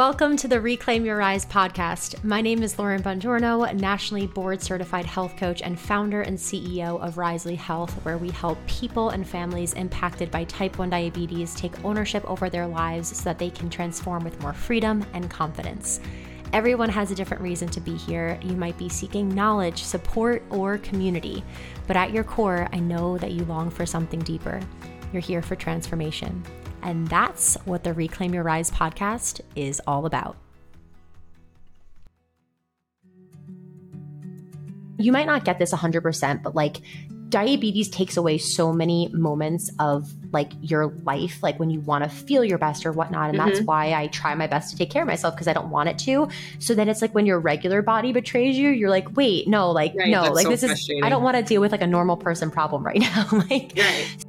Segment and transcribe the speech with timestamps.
[0.00, 2.24] Welcome to the Reclaim Your Rise podcast.
[2.24, 7.16] My name is Lauren Bongiorno, nationally board certified health coach and founder and CEO of
[7.18, 12.24] Risely Health, where we help people and families impacted by type 1 diabetes take ownership
[12.24, 16.00] over their lives so that they can transform with more freedom and confidence.
[16.54, 18.40] Everyone has a different reason to be here.
[18.42, 21.44] You might be seeking knowledge, support, or community,
[21.86, 24.62] but at your core, I know that you long for something deeper.
[25.12, 26.42] You're here for transformation.
[26.82, 30.36] And that's what the Reclaim Your Rise podcast is all about.
[34.98, 36.82] You might not get this 100%, but like
[37.30, 42.10] diabetes takes away so many moments of like your life, like when you want to
[42.10, 43.30] feel your best or whatnot.
[43.30, 43.48] And mm-hmm.
[43.48, 45.88] that's why I try my best to take care of myself because I don't want
[45.88, 46.28] it to.
[46.58, 49.94] So then it's like when your regular body betrays you, you're like, wait, no, like,
[49.96, 52.16] right, no, like so this is, I don't want to deal with like a normal
[52.16, 53.26] person problem right now.
[53.32, 54.24] like, right.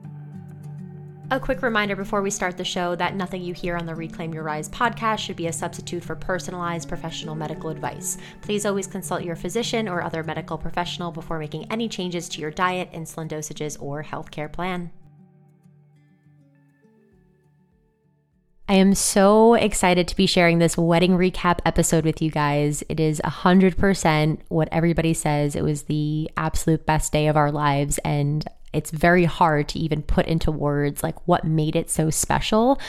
[1.32, 4.34] A quick reminder before we start the show that nothing you hear on the Reclaim
[4.34, 8.18] Your Rise podcast should be a substitute for personalized professional medical advice.
[8.42, 12.52] Please always consult your physician or other medical professional before making any changes to your
[12.52, 14.92] diet, insulin dosages, or healthcare plan.
[18.68, 22.84] I am so excited to be sharing this wedding recap episode with you guys.
[22.90, 25.56] It is 100% what everybody says.
[25.56, 28.00] It was the absolute best day of our lives.
[28.00, 32.80] And it's very hard to even put into words like what made it so special.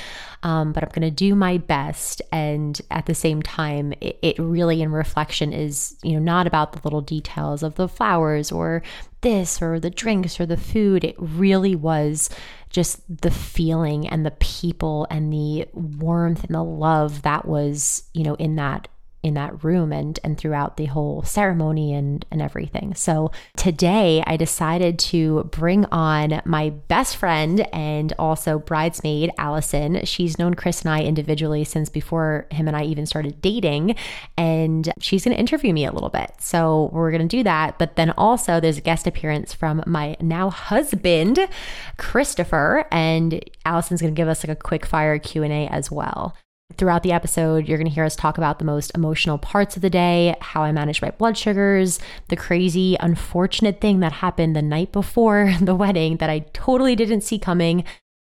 [0.42, 2.22] Um, but I'm going to do my best.
[2.32, 6.72] And at the same time, it, it really, in reflection, is you know not about
[6.72, 8.82] the little details of the flowers or
[9.20, 11.04] this or the drinks or the food.
[11.04, 12.28] It really was
[12.70, 18.24] just the feeling and the people and the warmth and the love that was you
[18.24, 18.88] know in that
[19.22, 22.94] in that room and and throughout the whole ceremony and and everything.
[22.94, 30.04] So today I decided to bring on my best friend and also bridesmaid Allison.
[30.04, 33.96] She's known Kris and I individually since before him and I even started dating
[34.36, 36.32] and she's going to interview me a little bit.
[36.38, 40.16] So we're going to do that, but then also there's a guest appearance from my
[40.20, 41.48] now husband
[41.96, 46.34] Christopher and Allison's going to give us like a quick fire Q&A as well.
[46.78, 49.82] Throughout the episode, you're going to hear us talk about the most emotional parts of
[49.82, 54.62] the day, how I managed my blood sugars, the crazy, unfortunate thing that happened the
[54.62, 57.84] night before the wedding that I totally didn't see coming,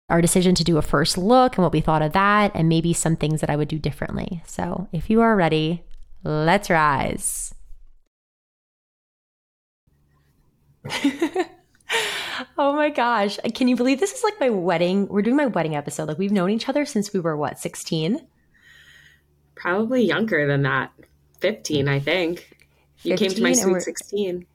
[0.10, 2.94] our decision to do a first look and what we thought of that, and maybe
[2.94, 4.42] some things that I would do differently.
[4.46, 5.84] So if you are ready,
[6.24, 7.54] let's rise.
[12.58, 13.40] oh my gosh.
[13.54, 15.08] Can you believe this is like my wedding?
[15.08, 16.08] We're doing my wedding episode.
[16.08, 18.26] Like we've known each other since we were what, 16?
[19.56, 20.92] Probably younger than that.
[21.42, 22.58] 15, I think.
[23.04, 24.46] You came to my sweet 16.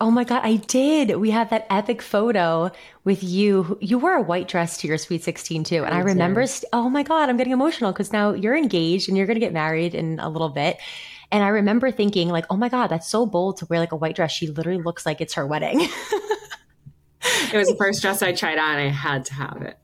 [0.00, 1.16] Oh my God, I did.
[1.16, 2.72] We had that epic photo
[3.04, 3.78] with you.
[3.80, 5.84] You wore a white dress to your sweet 16 too.
[5.84, 9.08] And I, I remember, st- oh my God, I'm getting emotional because now you're engaged
[9.08, 10.78] and you're going to get married in a little bit.
[11.30, 13.96] And I remember thinking, like, oh my God, that's so bold to wear like a
[13.96, 14.32] white dress.
[14.32, 15.86] She literally looks like it's her wedding.
[17.22, 18.76] it was the first dress I tried on.
[18.76, 19.78] I had to have it.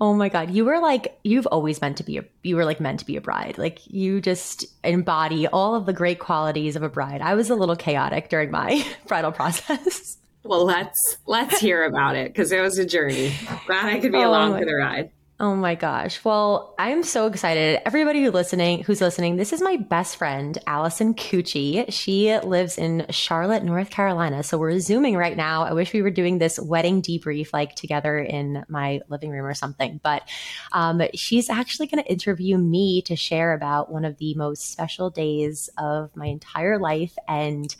[0.00, 0.50] Oh my God.
[0.50, 3.16] You were like, you've always meant to be a, you were like meant to be
[3.16, 3.56] a bride.
[3.56, 7.20] Like you just embody all of the great qualities of a bride.
[7.20, 10.18] I was a little chaotic during my bridal process.
[10.42, 13.32] Well, let's, let's hear about it because it was a journey.
[13.66, 15.12] Glad I could be oh along for the ride.
[15.40, 16.24] Oh my gosh.
[16.24, 17.80] Well, I'm so excited.
[17.84, 21.84] Everybody who listening, who's listening, this is my best friend, Allison Cucci.
[21.92, 24.44] She lives in Charlotte, North Carolina.
[24.44, 25.64] So we're zooming right now.
[25.64, 29.54] I wish we were doing this wedding debrief like together in my living room or
[29.54, 29.98] something.
[30.00, 30.22] But
[30.70, 35.10] um, she's actually going to interview me to share about one of the most special
[35.10, 37.16] days of my entire life.
[37.26, 37.74] And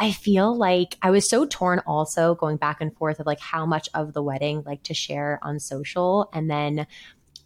[0.00, 3.66] I feel like I was so torn also going back and forth of like how
[3.66, 6.30] much of the wedding like to share on social.
[6.32, 6.86] And then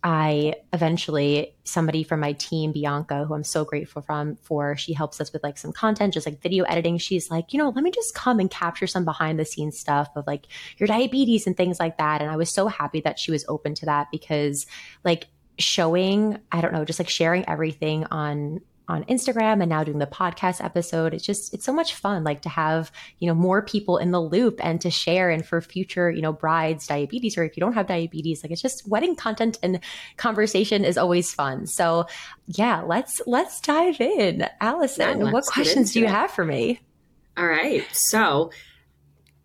[0.04, 5.20] I eventually somebody from my team, Bianca, who I'm so grateful from for, she helps
[5.20, 6.96] us with like some content, just like video editing.
[6.98, 10.10] She's like, you know, let me just come and capture some behind the scenes stuff
[10.14, 12.22] of like your diabetes and things like that.
[12.22, 14.66] And I was so happy that she was open to that because
[15.02, 15.26] like
[15.58, 20.06] showing, I don't know, just like sharing everything on on Instagram and now doing the
[20.06, 21.14] podcast episode.
[21.14, 24.20] It's just, it's so much fun, like to have, you know, more people in the
[24.20, 27.72] loop and to share and for future, you know, brides, diabetes, or if you don't
[27.72, 29.80] have diabetes, like it's just wedding content and
[30.18, 31.66] conversation is always fun.
[31.66, 32.06] So
[32.46, 34.46] yeah, let's, let's dive in.
[34.60, 36.10] Allison, yeah, what questions do you it.
[36.10, 36.80] have for me?
[37.36, 37.86] All right.
[37.92, 38.50] So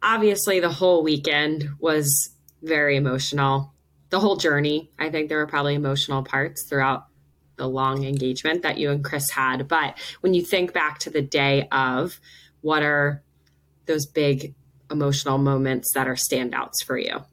[0.03, 2.29] obviously the whole weekend was
[2.61, 3.73] very emotional.
[4.09, 7.05] The whole journey, I think there were probably emotional parts throughout
[7.59, 9.67] the long engagement that you and Kris had.
[9.67, 12.19] But when you think back to the day of,
[12.61, 13.21] what are
[13.85, 14.55] those big
[14.89, 17.23] emotional moments that are standouts for you?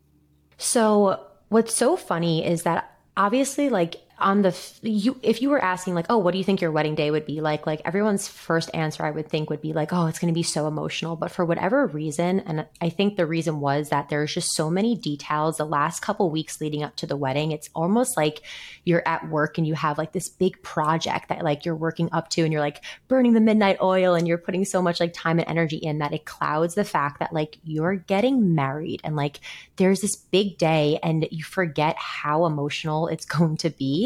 [0.58, 5.94] So, what's so funny is that obviously, like on the you if you were asking
[5.94, 8.70] like oh what do you think your wedding day would be like like everyone's first
[8.72, 11.16] answer i would think would be like oh it's going to be so emotional.
[11.16, 14.96] But for whatever reason and i think the reason was that there's just so many
[14.96, 17.52] details the last couple weeks leading up to the wedding.
[17.52, 18.42] It's almost like
[18.84, 22.30] you're at work and you have like this big project that like you're working up
[22.30, 25.38] to and you're like burning the midnight oil and you're putting so much like time
[25.38, 29.40] and energy in that it clouds the fact that like you're getting married and like
[29.76, 34.05] there's this big day and you forget how emotional it's going to be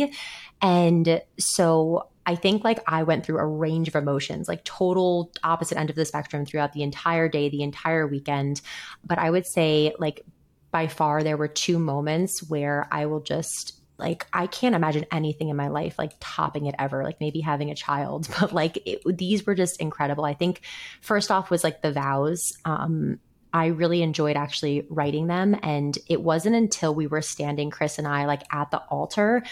[0.63, 5.79] and so I think like I went through a range of emotions, like total opposite
[5.79, 8.61] end of the spectrum throughout the entire day, the entire weekend.
[9.05, 10.25] But I would say like
[10.71, 15.49] by far there were two moments where I will just like I can't imagine anything
[15.49, 19.03] in my life like topping it ever like maybe having a child but like it,
[19.05, 20.63] these were just incredible I think
[21.03, 23.19] first off was like the vows um
[23.53, 25.59] I really enjoyed actually writing them.
[25.63, 29.43] And it wasn't until we were standing, Kris and I, like at the altar,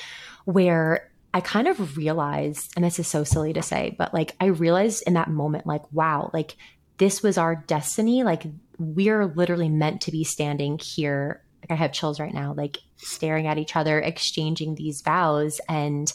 [0.48, 4.46] where I kind of realized, and this is so silly to say, but like I
[4.46, 6.56] realized in that moment, like, wow, like
[6.96, 8.22] this was our destiny.
[8.22, 8.44] Like
[8.78, 11.42] we're literally meant to be standing here.
[11.60, 15.60] Like I have chills right now, like staring at each other, exchanging these vows.
[15.68, 16.10] And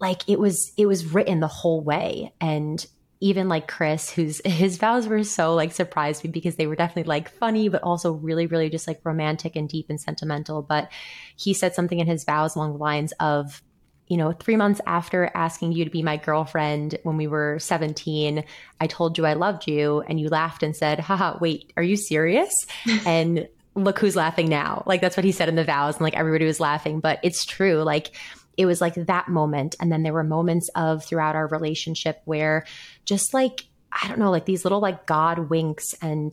[0.00, 2.32] like it was, it was written the whole way.
[2.40, 2.84] And
[3.24, 7.08] even like Kris, whose his vows were so like surprised me because they were definitely
[7.08, 10.60] like funny, but also really, really just like romantic and deep and sentimental.
[10.60, 10.90] But
[11.34, 13.62] he said something in his vows along the lines of,
[14.08, 18.44] you know, three months after asking you to be my girlfriend when we were 17,
[18.78, 21.96] I told you I loved you and you laughed and said, haha, wait, are you
[21.96, 22.52] serious?
[23.06, 24.82] and look who's laughing now.
[24.84, 27.46] Like that's what he said in the vows and like everybody was laughing, but it's
[27.46, 27.82] true.
[27.82, 28.14] Like
[28.56, 29.76] it was like that moment.
[29.80, 32.64] And then there were moments of throughout our relationship where
[33.04, 36.32] just like, I don't know, like these little like God winks and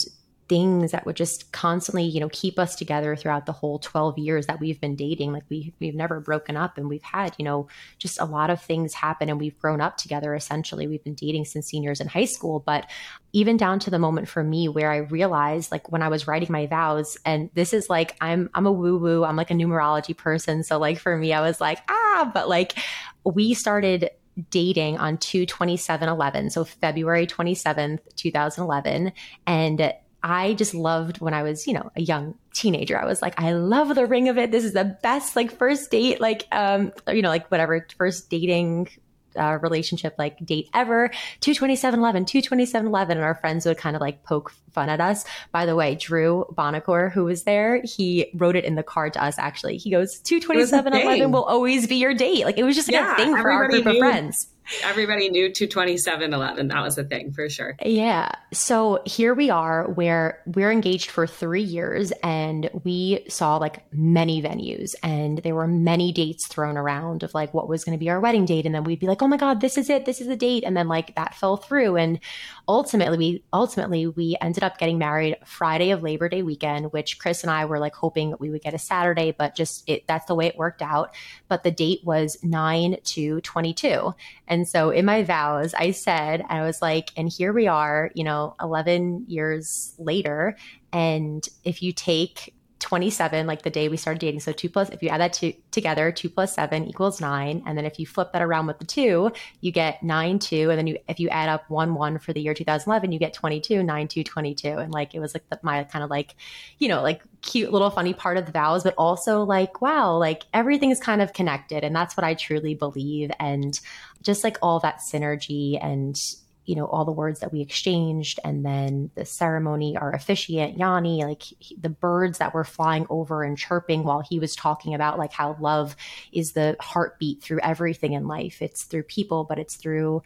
[0.52, 4.48] things that would just constantly, you know, keep us together throughout the whole 12 years
[4.48, 5.32] that we've been dating.
[5.32, 7.70] Like we we've never broken up and we've had, you know,
[8.00, 10.88] just a lot of things happen and we've grown up together essentially.
[10.88, 12.90] We've been dating since seniors in high school, but
[13.32, 16.52] even down to the moment for me where I realized like when I was writing
[16.52, 20.18] my vows and this is like I'm I'm a woo woo, I'm like a numerology
[20.18, 22.78] person, so like for me I was like, ah, but like
[23.24, 24.10] we started
[24.50, 29.12] dating on 2 27 11 so february 27th 2011
[29.46, 29.94] and
[30.24, 33.00] I just loved when I was, you know, a young teenager.
[33.00, 34.52] I was like, I love the ring of it.
[34.52, 38.90] This is the best like first date, like um, you know, like whatever first dating
[39.36, 41.10] uh, relationship like date ever.
[41.40, 45.26] 22711 22711 and our friends would kind of like poke fun at us.
[45.52, 49.24] By the way drew bonacore who was there he wrote it in the card to
[49.24, 49.78] us actually.
[49.78, 52.46] He goes 22711 will always be your date.
[52.46, 53.92] Like it was just like yeah, a thing for our group knew.
[53.92, 54.48] of friends
[54.84, 56.68] Everybody knew 22711.
[56.68, 57.76] That was a thing for sure.
[57.84, 58.32] Yeah.
[58.54, 64.42] So here we are where we're engaged for three years and we saw like many
[64.42, 68.10] venues and there were many dates thrown around of like what was going to be
[68.10, 68.66] our wedding date.
[68.66, 70.06] And then we'd be like, oh my God, this is it.
[70.06, 70.64] This is the date.
[70.66, 71.98] And then like that fell through.
[71.98, 72.20] And
[72.68, 77.44] ultimately we ultimately we ended up getting married Friday of Labor Day weekend, which Kris
[77.44, 80.26] and I were like hoping that we would get a Saturday, but just it that's
[80.26, 81.14] the way it worked out.
[81.48, 84.14] But the date was 9 to 22.
[84.48, 88.24] And so in my vows, I said, I was like, and here we are, you
[88.24, 90.58] know, 11 years later.
[90.94, 94.40] And if you take 27, like the day we started dating.
[94.40, 97.64] So two plus, if you add that two, together, two plus seven equals nine.
[97.66, 100.70] And then if you flip that around with the two, you get nine, two.
[100.70, 103.34] And then you, if you add up one, one for the year 2011, you get
[103.34, 104.68] 22, nine, two, 22.
[104.68, 106.36] And like, it was like the, my kind of like,
[106.80, 110.44] you know, like cute little funny part of the vows, but also like, wow, like
[110.54, 111.84] everything is kind of connected.
[111.84, 113.32] And that's what I truly believe.
[113.40, 113.80] And
[114.24, 116.20] just like all that synergy and
[116.66, 121.24] you know all the words that we exchanged and then the ceremony our officiant yanni
[121.24, 125.18] like he, the birds that were flying over and chirping while he was talking about
[125.18, 125.96] like how love
[126.32, 128.62] is the heartbeat through everything in life.
[128.62, 130.24] It's through people but it's through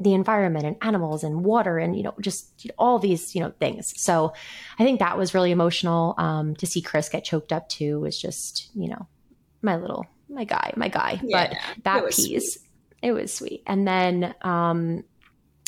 [0.00, 3.40] the environment and animals and water and you know just you know, all these you
[3.40, 4.00] know things.
[4.00, 4.32] So
[4.78, 8.20] i think that was really emotional um, to see kris get choked up too was
[8.20, 9.06] just you know
[9.62, 11.20] my little my guy my guy.
[11.22, 12.68] Yeah, but that piece sweet.
[13.02, 13.62] it was sweet.
[13.66, 15.04] And then um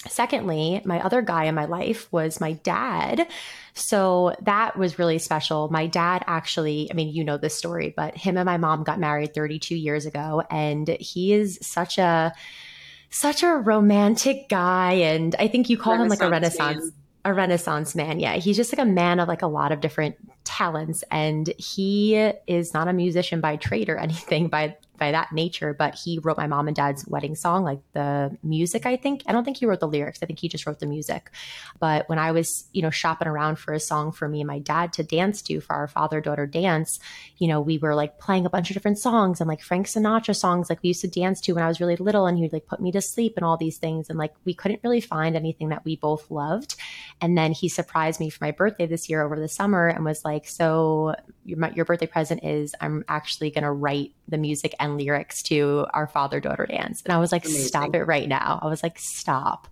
[0.08, 3.28] Secondly, my other guy in my life was my dad.
[3.74, 5.68] So that was really special.
[5.70, 8.98] My dad actually, I mean, you know this story, but him and my mom got
[8.98, 12.32] married 32 years ago and he is such a
[13.10, 16.92] such a romantic guy and I think you call him like a renaissance man.
[17.24, 18.20] a renaissance man.
[18.20, 22.14] Yeah, he's just like a man of like a lot of different talents and he
[22.46, 26.36] is not a musician by trade or anything by by that nature, but he wrote
[26.36, 29.22] my mom and dad's wedding song, like the music, I think.
[29.26, 30.20] I don't think he wrote the lyrics.
[30.22, 31.30] I think he just wrote the music.
[31.80, 34.60] But when I was, you know, shopping around for a song for me and my
[34.60, 37.00] dad to dance to for our father daughter dance,
[37.38, 40.36] you know, we were like playing a bunch of different songs and like Frank Sinatra
[40.36, 42.26] songs, like we used to dance to when I was really little.
[42.26, 44.10] And he would like put me to sleep and all these things.
[44.10, 46.76] And like we couldn't really find anything that we both loved.
[47.22, 50.24] And then he surprised me for my birthday this year over the summer and was
[50.24, 51.14] like, So
[51.44, 55.86] your, your birthday present is I'm actually going to write the music and lyrics to
[55.92, 57.02] our father daughter dance.
[57.04, 57.66] And I was like, Amazing.
[57.66, 58.58] stop it right now.
[58.62, 59.68] I was like, stop.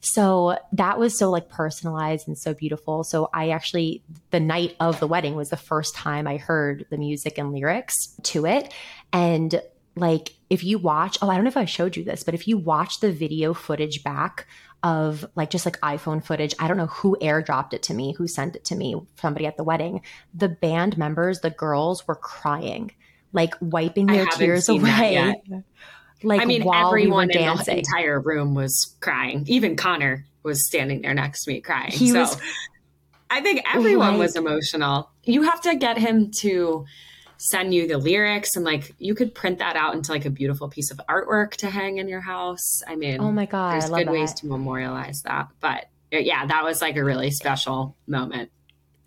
[0.00, 3.02] So that was so like personalized and so beautiful.
[3.04, 6.98] So I actually, the night of the wedding was the first time I heard the
[6.98, 8.72] music and lyrics to it.
[9.12, 9.60] And
[9.96, 12.46] like, if you watch, oh, I don't know if I showed you this, but if
[12.46, 14.46] you watch the video footage back
[14.82, 16.54] of like just like iPhone footage.
[16.58, 19.56] I don't know who airdropped it to me, who sent it to me, somebody at
[19.56, 20.02] the wedding.
[20.34, 22.92] The band members, the girls were crying,
[23.32, 25.34] like wiping their tears away.
[26.22, 29.44] Like I mean, everyone we in the entire room was crying.
[29.46, 31.92] Even Connor was standing there next to me crying.
[31.92, 32.36] He so was,
[33.30, 35.10] I think everyone like, was emotional.
[35.22, 36.86] You have to get him to
[37.36, 40.68] send you the lyrics and like you could print that out into like a beautiful
[40.68, 42.82] piece of artwork to hang in your house.
[42.86, 44.12] I mean, oh my god, there's good that.
[44.12, 45.48] ways to memorialize that.
[45.60, 48.50] But uh, yeah, that was like a really special moment.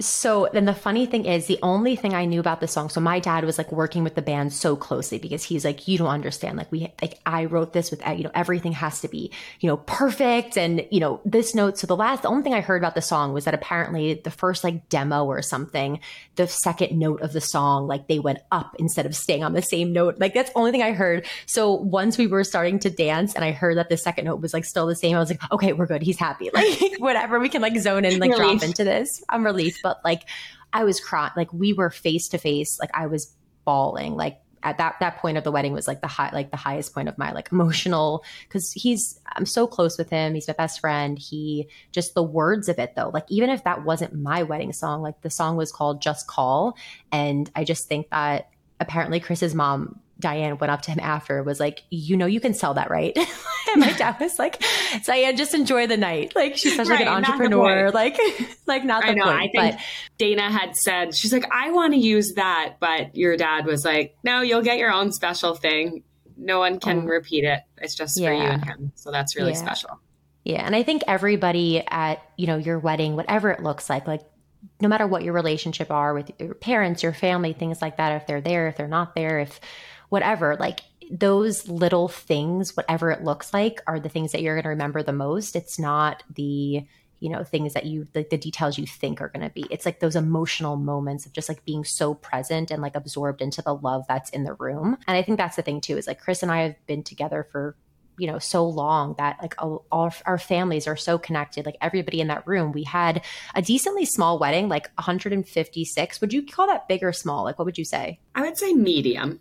[0.02, 2.90] So then the funny thing is the only thing I knew about the song.
[2.90, 5.98] So my dad was like working with the band so closely because he's like, you
[5.98, 6.58] don't understand.
[6.58, 9.78] Like we, like I wrote this with, you know, everything has to be, you know,
[9.78, 10.58] perfect.
[10.58, 11.78] And, you know, this note.
[11.78, 14.32] So the last, the only thing I heard about the song was that apparently the
[14.32, 16.00] first like demo or something,
[16.36, 19.62] the second note of the song, like they went up instead of staying on the
[19.62, 20.20] same note.
[20.20, 21.26] Like that's the only thing I heard.
[21.46, 24.54] So once we were starting to dance and I heard that the second note was
[24.54, 26.02] like still the same, I was like, okay, we're good.
[26.02, 26.50] He's happy.
[26.62, 27.40] Like whatever.
[27.40, 28.60] We can like zone in, like Relief.
[28.60, 29.24] drop into this.
[29.30, 29.80] I'm relieved.
[29.82, 30.28] But like
[30.74, 33.34] I was crying, like we were face to face, like I was
[33.66, 36.58] bawling, like at that that point of the wedding was like the high like the
[36.58, 40.34] highest point of my like emotional because he's I'm so close with him.
[40.34, 41.18] He's my best friend.
[41.18, 45.02] He just the words of it though, like even if that wasn't my wedding song,
[45.02, 46.78] like the song was called Just Call.
[47.12, 51.60] And I just think that apparently Kris's mom Diane went up to him after was
[51.60, 53.18] like, you know, you can sell that, right?
[53.72, 54.64] and my dad was like,
[55.06, 56.34] Diane, just enjoy the night.
[56.36, 58.18] Like she's such right, like an entrepreneur, like,
[58.68, 59.26] like not the I know.
[59.26, 59.80] Point, I think but,
[60.18, 62.76] Dana had said, she's like, I want to use that.
[62.80, 66.04] But your dad was like, no, you'll get your own special thing.
[66.38, 67.60] No one can um, repeat it.
[67.78, 68.30] It's just yeah.
[68.30, 68.92] for you and him.
[68.96, 69.58] So that's really yeah.
[69.58, 70.00] special.
[70.44, 70.66] Yeah.
[70.66, 74.22] And I think everybody at, you know, your wedding, whatever it looks like, like
[74.80, 78.28] no matter what your relationship are with your parents, your family, things like that, if
[78.28, 79.60] they're there, if they're not there, if
[80.12, 84.64] whatever, like those little things, whatever it looks like, are the things that you're going
[84.64, 85.56] to remember the most.
[85.56, 86.86] It's not the,
[87.22, 89.66] you know, things that you, like the details you think are going to be.
[89.72, 93.62] It's like those emotional moments of just like being so present and like absorbed into
[93.62, 94.98] the love that's in the room.
[95.08, 97.48] And I think that's the thing too, is like Kris and I have been together
[97.50, 97.78] for
[98.18, 102.20] you know so long that like all, all, our families are so connected like everybody
[102.20, 103.24] in that room we had
[103.56, 107.64] a decently small wedding like 156 would you call that big or small like what
[107.66, 109.40] would you say i would say medium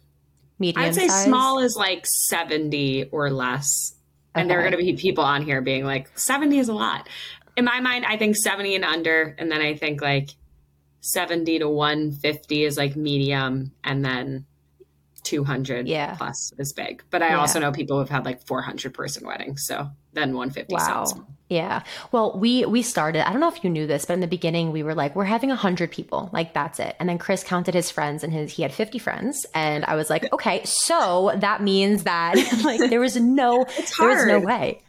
[0.60, 1.24] medium I'd say size?
[1.24, 3.94] small is like 70 or less.
[4.34, 4.42] Okay.
[4.42, 7.08] And there are going to be people on here being like, 70 is a lot.
[7.56, 9.34] In my mind, I think 70 and under.
[9.38, 10.30] And then I think like
[11.00, 13.72] 70 to 150 is like medium.
[13.82, 14.46] And then
[15.24, 16.14] 200 yeah.
[16.16, 17.02] plus is big.
[17.10, 17.40] But I yeah.
[17.40, 19.66] also know people who've had like 400 person weddings.
[19.66, 21.04] So then 150 wow.
[21.04, 21.14] sounds.
[21.50, 21.82] Yeah.
[22.12, 24.70] Well, we we started, I don't know if you knew this, but in the beginning
[24.70, 26.30] we were like, we're having 100 people.
[26.32, 26.94] Like that's it.
[27.00, 30.08] And then Kris counted his friends and his he had 50 friends and I was
[30.08, 33.66] like, okay, so that means that like there was no
[33.98, 34.80] there was no way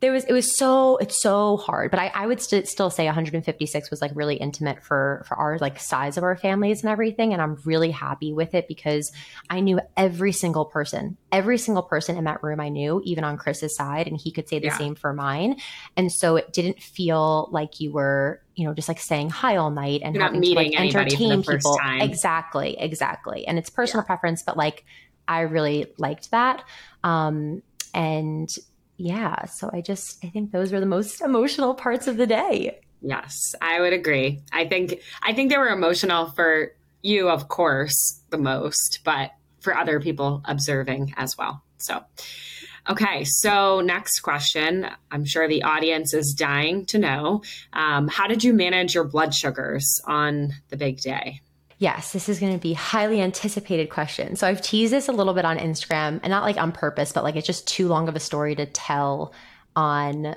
[0.00, 3.06] there was it was so it's so hard but i, I would st- still say
[3.06, 7.32] 156 was like really intimate for for our like size of our families and everything
[7.32, 9.10] and i'm really happy with it because
[9.50, 13.36] i knew every single person every single person in that room i knew even on
[13.36, 14.78] kris's side and he could say the yeah.
[14.78, 15.56] same for mine
[15.96, 19.70] and so it didn't feel like you were you know just like saying hi all
[19.70, 22.00] night and You're having to like entertain people time.
[22.02, 24.06] exactly exactly and it's personal yeah.
[24.06, 24.84] preference but like
[25.26, 26.64] i really liked that
[27.04, 27.62] um
[27.94, 28.54] and
[28.98, 32.78] yeah, so I just I think those were the most emotional parts of the day.
[33.00, 34.42] Yes, I would agree.
[34.52, 39.76] I think I think they were emotional for you, of course, the most, but for
[39.76, 41.62] other people observing as well.
[41.78, 42.02] So,
[42.90, 44.88] okay, so next question.
[45.12, 47.42] I'm sure the audience is dying to know.
[47.72, 51.40] Um, how did you manage your blood sugars on the big day?
[51.78, 54.34] Yes, this is going to be highly anticipated question.
[54.34, 57.22] So I've teased this a little bit on Instagram and not like on purpose, but
[57.22, 59.32] like it's just too long of a story to tell
[59.76, 60.34] on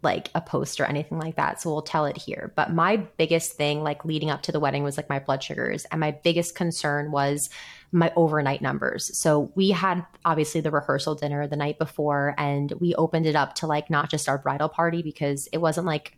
[0.00, 1.60] like a post or anything like that.
[1.60, 2.52] So we'll tell it here.
[2.56, 5.84] But my biggest thing, like leading up to the wedding, was like my blood sugars.
[5.86, 7.50] And my biggest concern was
[7.92, 9.18] my overnight numbers.
[9.18, 13.56] So we had obviously the rehearsal dinner the night before, and we opened it up
[13.56, 16.16] to like not just our bridal party because it wasn't like,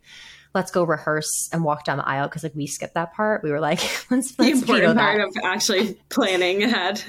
[0.53, 3.43] let's go rehearse and walk down the aisle because like we skipped that part.
[3.43, 3.79] We were like,
[4.11, 7.03] let's, let's the important part of actually planning ahead.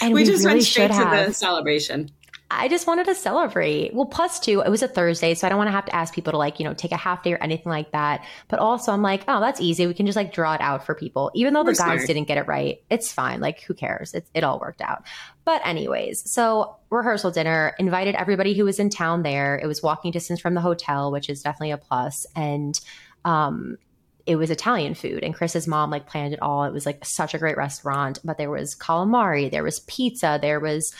[0.00, 1.28] And we, we just really went straight to have.
[1.28, 2.10] the celebration.
[2.52, 3.94] I just wanted to celebrate.
[3.94, 6.12] Well, plus two, it was a Thursday, so I don't want to have to ask
[6.12, 8.24] people to like, you know, take a half day or anything like that.
[8.48, 9.86] But also, I'm like, oh, that's easy.
[9.86, 11.30] We can just like draw it out for people.
[11.34, 12.06] Even though We're the guys smart.
[12.08, 13.40] didn't get it right, it's fine.
[13.40, 14.14] Like, who cares?
[14.14, 15.04] It, it all worked out.
[15.44, 19.56] But, anyways, so rehearsal dinner, invited everybody who was in town there.
[19.62, 22.26] It was walking distance from the hotel, which is definitely a plus.
[22.34, 22.78] And,
[23.24, 23.78] um,
[24.26, 26.64] it was Italian food and Kris's mom like planned it all.
[26.64, 30.60] It was like such a great restaurant, but there was calamari, there was pizza, there
[30.60, 30.94] was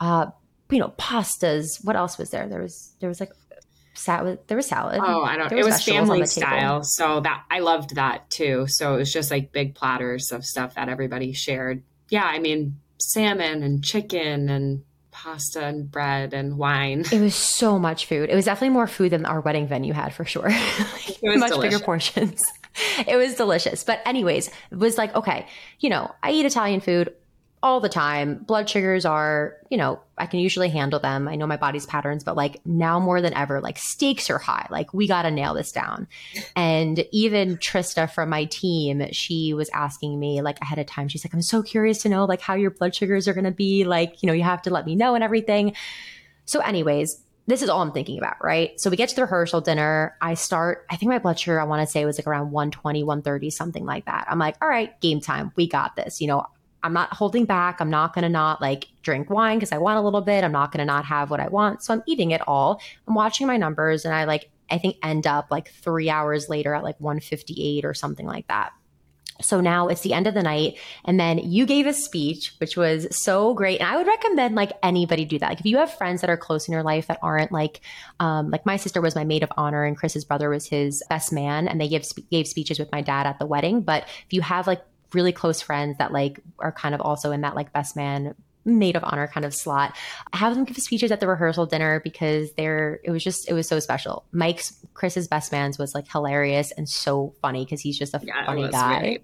[0.00, 0.26] uh
[0.70, 1.84] you know, pastas.
[1.84, 2.48] What else was there?
[2.48, 3.32] There was there was like
[3.94, 4.40] salad.
[4.46, 5.00] There was salad.
[5.02, 5.52] Oh, I don't.
[5.52, 8.66] it was family style, so that I loved that too.
[8.68, 11.82] So it was just like big platters of stuff that everybody shared.
[12.08, 17.04] Yeah, I mean salmon and chicken and pasta and bread and wine.
[17.12, 18.30] It was so much food.
[18.30, 20.48] It was definitely more food than our wedding venue had for sure.
[20.48, 21.74] it was much delicious.
[21.74, 22.42] bigger portions.
[23.06, 23.84] it was delicious.
[23.84, 25.46] But anyways, it was like, okay,
[25.78, 27.14] you know, I eat Italian food
[27.64, 28.36] all the time.
[28.36, 31.26] Blood sugars are, you know, I can usually handle them.
[31.26, 34.66] I know my body's patterns, but like now more than ever, like stakes are high.
[34.70, 36.06] Like we got to nail this down.
[36.54, 41.24] And even Trista from my team, she was asking me like ahead of time, she's
[41.24, 43.84] like, I'm so curious to know like how your blood sugars are going to be.
[43.84, 45.74] Like, you know, you have to let me know and everything.
[46.44, 48.78] So, anyways, this is all I'm thinking about, right?
[48.78, 50.18] So we get to the rehearsal dinner.
[50.20, 53.02] I start, I think my blood sugar, I want to say was like around 120,
[53.04, 54.26] 130, something like that.
[54.28, 55.50] I'm like, all right, game time.
[55.56, 56.20] We got this.
[56.20, 56.46] You know,
[56.84, 57.80] I'm not holding back.
[57.80, 60.44] I'm not going to not like drink wine because I want a little bit.
[60.44, 61.82] I'm not going to not have what I want.
[61.82, 62.80] So I'm eating it all.
[63.08, 66.74] I'm watching my numbers and I like, I think end up like three hours later
[66.74, 68.72] at like 158 or something like that.
[69.40, 70.78] So now it's the end of the night.
[71.04, 73.80] And then you gave a speech, which was so great.
[73.80, 75.48] And I would recommend like anybody do that.
[75.48, 77.80] Like if you have friends that are close in your life that aren't like,
[78.20, 81.32] um, like my sister was my maid of honor and Kris's brother was his best
[81.32, 81.66] man.
[81.66, 83.80] And they gave, gave speeches with my dad at the wedding.
[83.80, 84.82] But if you have like
[85.14, 88.96] really close friends that like are kind of also in that like best man maid
[88.96, 89.96] of honor kind of slot.
[90.32, 93.52] I have them give speeches at the rehearsal dinner because they're it was just it
[93.52, 94.24] was so special.
[94.32, 98.46] Mike's Kris's best man's was like hilarious and so funny because he's just a yeah,
[98.46, 99.18] funny guy.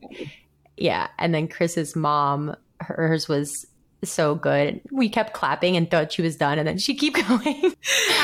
[0.77, 3.67] Yeah, and then Kris's mom, hers was
[4.03, 4.81] so good.
[4.91, 7.75] We kept clapping and thought she was done, and then she keep going.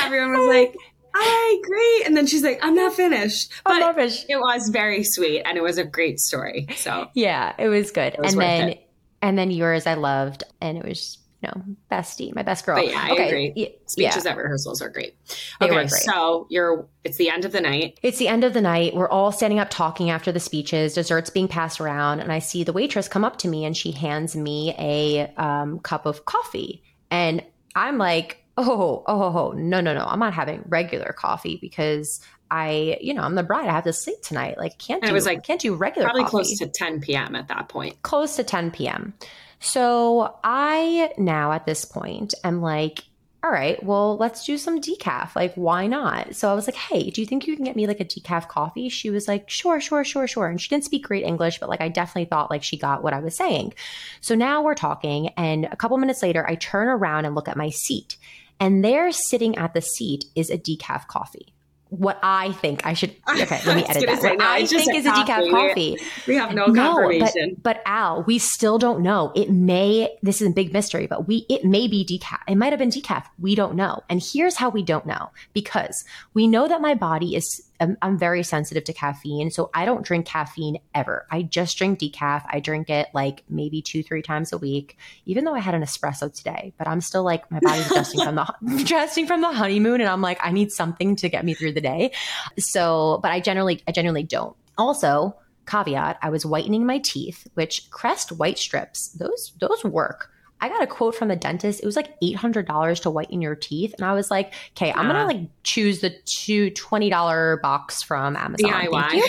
[0.03, 0.75] Everyone was like,
[1.19, 2.07] right, great.
[2.07, 3.51] And then she's like, I'm not finished.
[3.63, 4.25] But not finished.
[4.29, 6.67] it was very sweet and it was a great story.
[6.75, 8.13] So yeah, it was good.
[8.13, 8.89] It was and then it.
[9.21, 12.77] and then yours I loved and it was you know, bestie, my best girl.
[12.77, 13.27] But yeah, I okay.
[13.27, 13.77] agree.
[13.85, 14.31] Speeches yeah.
[14.31, 15.15] at rehearsals are great.
[15.61, 15.89] Okay, great.
[15.89, 17.99] so you're it's the end of the night.
[18.01, 18.95] It's the end of the night.
[18.95, 22.63] We're all standing up talking after the speeches, desserts being passed around, and I see
[22.63, 26.83] the waitress come up to me and she hands me a um, cup of coffee.
[27.11, 27.43] And
[27.75, 30.05] I'm like, Oh, oh, oh, oh, no, no, no.
[30.05, 33.67] I'm not having regular coffee because I, you know, I'm the bride.
[33.67, 34.57] I have to sleep tonight.
[34.57, 36.07] Like, can't do, it was like can't do regular.
[36.07, 36.21] Coffee.
[36.21, 36.55] Probably coffee.
[36.55, 37.35] close to 10 p.m.
[37.35, 38.01] at that point.
[38.01, 39.13] Close to 10 p.m.
[39.59, 43.03] So I now at this point am like,
[43.43, 45.35] all right, well, let's do some decaf.
[45.35, 46.35] Like, why not?
[46.35, 48.47] So I was like, hey, do you think you can get me like a decaf
[48.47, 48.89] coffee?
[48.89, 50.47] She was like, sure, sure, sure, sure.
[50.47, 53.13] And she didn't speak great English, but like, I definitely thought like she got what
[53.13, 53.73] I was saying.
[54.21, 55.29] So now we're talking.
[55.37, 58.17] And a couple minutes later, I turn around and look at my seat.
[58.59, 61.53] And there sitting at the seat is a decaf coffee
[61.89, 63.15] what I think I should.
[63.29, 64.21] Okay, let me edit that.
[64.21, 65.97] Say, no, I think is a decaf coffee.
[66.27, 67.49] We, have no confirmation.
[67.49, 69.31] No, but, but, Al, we still don't know.
[69.35, 70.09] It may.
[70.21, 72.39] This is a big mystery, but we it may be decaf.
[72.47, 73.25] It might have been decaf.
[73.39, 74.03] We don't know.
[74.09, 77.63] And here's how we don't know because we know that my body is.
[77.79, 81.27] I'm, I'm very sensitive to caffeine, so I don't drink caffeine ever.
[81.31, 82.43] I just drink decaf.
[82.49, 84.97] I drink it like maybe two, three times a week.
[85.25, 88.35] Even though I had an espresso today, but I'm still like my body's adjusting from
[88.35, 91.73] the adjusting from the honeymoon, and I'm like I need something to get me through
[91.73, 92.11] the day.
[92.57, 94.55] So, but I generally, I generally don't.
[94.77, 95.35] Also,
[95.67, 100.31] caveat, I was whitening my teeth, which Crest white strips, those, those work.
[100.59, 101.81] I got a quote from the dentist.
[101.81, 103.93] It was like $800 to whiten your teeth.
[103.97, 108.35] And I was like, okay, I'm going to like choose the two $20 box from
[108.35, 108.71] Amazon.
[108.71, 109.21] DIY.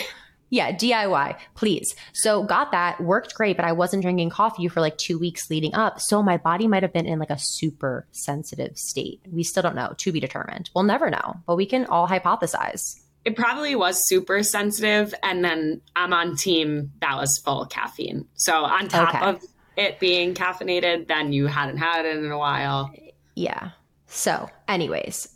[0.51, 1.95] Yeah, DIY, please.
[2.13, 5.75] So got that, worked great, but I wasn't drinking coffee for like two weeks leading
[5.75, 6.01] up.
[6.01, 9.21] So my body might have been in like a super sensitive state.
[9.31, 10.71] We still don't know, to be determined.
[10.73, 12.99] We'll never know, but we can all hypothesize.
[13.25, 15.13] It probably was super sensitive.
[15.21, 18.25] And then I'm on team that was full caffeine.
[18.33, 19.25] So on top okay.
[19.25, 19.43] of
[19.79, 22.93] it being caffeinated, then you hadn't had it in a while.
[23.35, 23.71] Yeah.
[24.07, 25.33] So, anyways,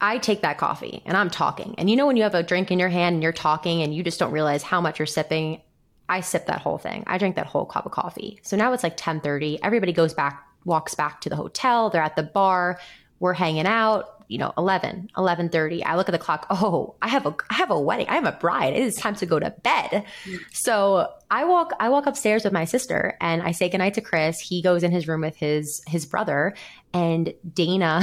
[0.00, 1.74] I take that coffee and I'm talking.
[1.78, 3.94] And you know, when you have a drink in your hand and you're talking and
[3.94, 5.60] you just don't realize how much you're sipping,
[6.08, 7.04] I sip that whole thing.
[7.06, 8.38] I drink that whole cup of coffee.
[8.42, 9.62] So now it's like 1030.
[9.62, 11.90] Everybody goes back, walks back to the hotel.
[11.90, 12.80] They're at the bar.
[13.20, 17.26] We're hanging out you know 11 11:30 I look at the clock oh I have
[17.26, 19.50] a I have a wedding I have a bride it is time to go to
[19.62, 20.04] bed
[20.52, 24.38] so I walk I walk upstairs with my sister and I say goodnight to Kris
[24.38, 26.54] he goes in his room with his his brother
[26.92, 28.00] and Dana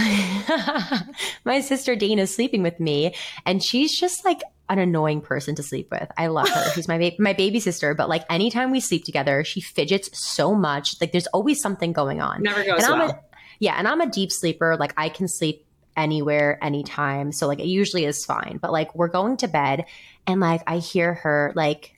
[1.46, 5.64] my sister Dana is sleeping with me and she's just like an annoying person to
[5.64, 6.10] sleep with.
[6.18, 6.72] I love her.
[6.72, 10.56] She's my ba- my baby sister, but like anytime we sleep together, she fidgets so
[10.56, 11.00] much.
[11.00, 12.42] Like there's always something going on.
[12.42, 13.10] Never goes and I'm well.
[13.12, 13.20] a,
[13.60, 14.76] yeah, and I'm a deep sleeper.
[14.78, 15.65] Like I can sleep
[15.96, 17.32] anywhere, anytime.
[17.32, 18.60] So like it usually is fine.
[18.62, 19.86] But like we're going to bed
[20.28, 21.96] and like I hear her like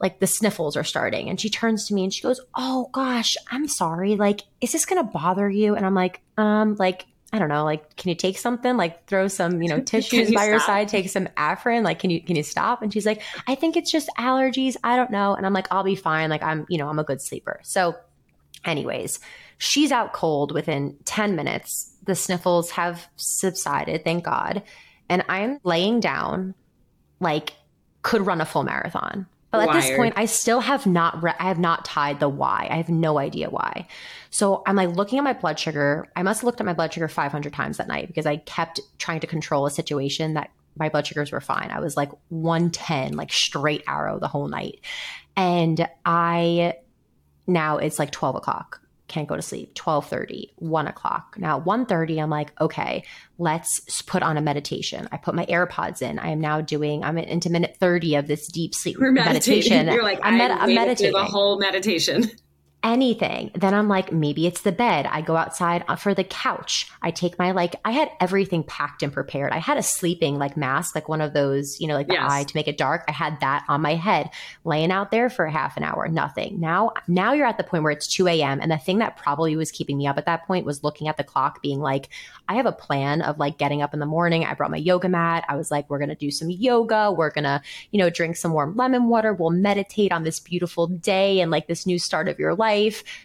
[0.00, 3.36] like the sniffles are starting and she turns to me and she goes, "Oh gosh,
[3.50, 4.16] I'm sorry.
[4.16, 7.64] Like is this going to bother you?" And I'm like, "Um like I don't know,
[7.64, 8.76] like, can you take something?
[8.76, 11.82] Like throw some, you know, tissues you by your side, take some Afrin.
[11.82, 12.82] Like, can you, can you stop?
[12.82, 14.76] And she's like, I think it's just allergies.
[14.84, 15.34] I don't know.
[15.34, 16.28] And I'm like, I'll be fine.
[16.28, 17.60] Like, I'm, you know, I'm a good sleeper.
[17.62, 17.96] So
[18.66, 19.18] anyways,
[19.56, 21.91] she's out cold within 10 minutes.
[22.04, 24.62] The sniffles have subsided, thank God.
[25.08, 26.54] And I'm laying down,
[27.20, 27.54] like,
[28.02, 29.26] could run a full marathon.
[29.52, 32.68] But at this point, I still have not, re- I have not tied the why.
[32.70, 33.86] I have no idea why.
[34.30, 36.08] So I'm like looking at my blood sugar.
[36.16, 38.80] I must have looked at my blood sugar 500 times that night because I kept
[38.96, 41.70] trying to control a situation that my blood sugars were fine.
[41.70, 44.80] I was like 110, like straight arrow the whole night.
[45.36, 46.76] And I,
[47.46, 48.80] now it's like 12 o'clock.
[49.12, 49.78] Can't go to sleep.
[49.78, 51.36] 1230, 1 o'clock.
[51.38, 53.04] Now 1.30, I'm like, okay,
[53.36, 55.06] let's put on a meditation.
[55.12, 56.18] I put my AirPods in.
[56.18, 59.68] I am now doing, I'm into minute 30 of this deep sleep We're meditating.
[59.68, 59.88] meditation.
[59.94, 62.30] You're like, I'm, med- I'm meditating the whole meditation.
[62.84, 63.50] anything.
[63.54, 65.06] Then I'm like, maybe it's the bed.
[65.06, 66.90] I go outside uh, for the couch.
[67.00, 69.52] I take my like, I had everything packed and prepared.
[69.52, 72.30] I had a sleeping like mask, like one of those, you know, like the Yes.
[72.30, 73.04] eye to make it dark.
[73.08, 74.30] I had that on my head,
[74.64, 76.58] laying out there for half an hour, nothing.
[76.60, 78.60] Now, now you're at the point where it's 2 a.m.
[78.60, 81.16] And the thing that probably was keeping me up at that point was looking at
[81.16, 82.08] the clock, being like,
[82.48, 84.44] I have a plan of like getting up in the morning.
[84.44, 85.44] I brought my yoga mat.
[85.48, 87.12] I was like, we're going to do some yoga.
[87.12, 89.32] We're going to, you know, drink some warm lemon water.
[89.32, 92.71] We'll meditate on this beautiful day and like this new start of your life.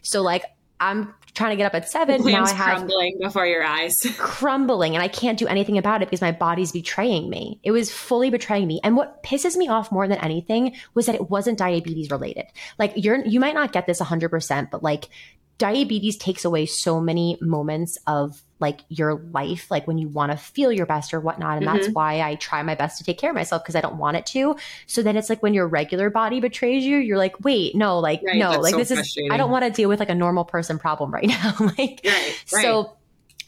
[0.02, 0.44] So like
[0.80, 2.24] I'm trying to get up at seven.
[2.24, 3.96] Now I have crumbling before your eyes.
[4.18, 7.60] crumbling and I can't do anything about it because my body's betraying me.
[7.64, 8.80] It was fully betraying me.
[8.84, 12.46] And what pisses me off more than anything was that it wasn't diabetes related.
[12.80, 15.10] Like you're you might not get this 100%, but like
[15.58, 20.38] diabetes takes away so many moments of like your life, like when you want to
[20.38, 21.58] feel your best or whatnot.
[21.58, 21.94] And that's mm-hmm.
[21.94, 24.26] why I try my best to take care of myself because I don't want it
[24.28, 24.56] to.
[24.88, 28.22] So then it's like when your regular body betrays you, you're like, wait, no, like,
[28.26, 29.18] Right, no, like so this is.
[29.30, 31.56] I don't want to deal with like a normal person problem right now.
[31.60, 32.46] like, Right, right.
[32.48, 32.98] so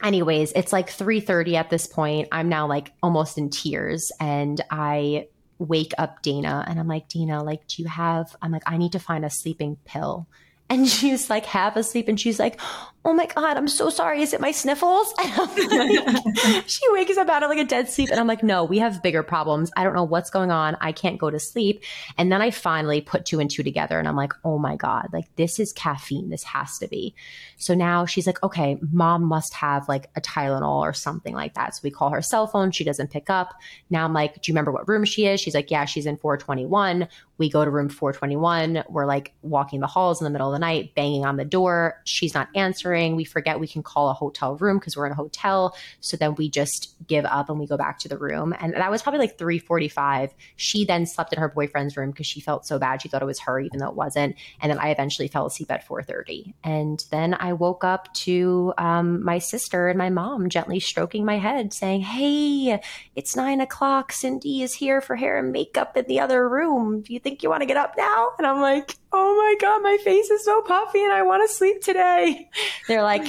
[0.04, 2.28] anyways, it's like 3:30 at this point.
[2.32, 7.44] I'm now like almost in tears and I wake up Dana and I'm like, "Dana,
[7.44, 10.28] like do you have I'm like I need to find a sleeping pill."
[10.70, 12.60] And she's like half asleep and she's like,
[13.06, 14.22] Oh my God, I'm so sorry.
[14.22, 15.14] Is it my sniffles?
[15.40, 18.10] Like, she wakes up out of like a dead sleep.
[18.12, 19.72] And I'm like, No, we have bigger problems.
[19.76, 20.78] I don't know what's going on.
[20.82, 21.84] I can't go to sleep.
[22.18, 25.08] And then I finally put two and two together and I'm like, Oh my God,
[25.12, 26.30] like this is caffeine.
[26.30, 27.16] This has to be.
[27.58, 31.76] So now she's like, Okay, mom must have like a Tylenol or something like that.
[31.76, 32.72] So we call her cell phone.
[32.72, 33.56] She doesn't pick up.
[33.90, 35.40] Now I'm like, Do you remember what room she is?
[35.40, 37.08] She's like, Yeah, she's in 421.
[37.38, 38.84] We go to room 421.
[38.90, 42.02] We're like walking the halls in the middle of the night, banging on the door.
[42.06, 43.16] She's not answering.
[43.16, 45.76] We forget we can call a hotel room because we're in a hotel.
[46.02, 48.54] So then we just give up and we go back to the room.
[48.60, 50.34] And that was probably like 345.
[50.56, 53.02] She then slept in her boyfriend's room because she felt so bad.
[53.02, 54.36] She thought it was her, even though it wasn't.
[54.62, 56.54] And then I eventually fell asleep at 430.
[56.64, 61.38] And then I woke up to um, my sister and my mom gently stroking my
[61.38, 62.82] head saying, Hey,
[63.16, 64.12] it's nine o'clock.
[64.12, 67.02] Cindy is here for hair and makeup in the other room.
[67.02, 68.32] Do you think you want to get up now?
[68.38, 71.54] And I'm like, Oh my God, my face is so puffy and I want to
[71.54, 72.50] sleep today.
[72.88, 73.24] They're like.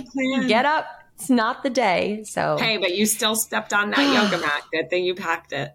[0.47, 0.87] Get up.
[1.17, 2.25] It's not the day.
[2.25, 4.63] So Hey, but you still stepped on that yoga mat.
[4.73, 5.75] Good thing you packed it.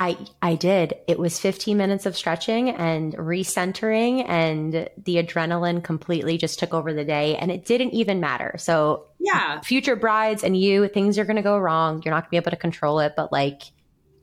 [0.00, 0.94] I I did.
[1.06, 6.94] It was 15 minutes of stretching and recentering and the adrenaline completely just took over
[6.94, 8.54] the day and it didn't even matter.
[8.58, 9.60] So Yeah.
[9.60, 12.00] future brides and you, things are going to go wrong.
[12.02, 13.60] You're not going to be able to control it, but like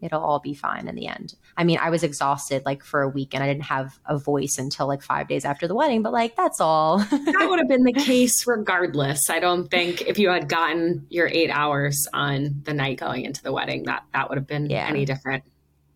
[0.02, 1.36] it'll all be fine in the end.
[1.58, 4.58] I mean, I was exhausted like for a week and I didn't have a voice
[4.58, 6.98] until like 5 days after the wedding, but like that's all.
[7.12, 9.30] That would have been the case regardless.
[9.30, 13.42] I don't think if you had gotten your eight hours on the night going into
[13.44, 14.86] the wedding, that that would have been Yeah.
[14.88, 15.44] any different.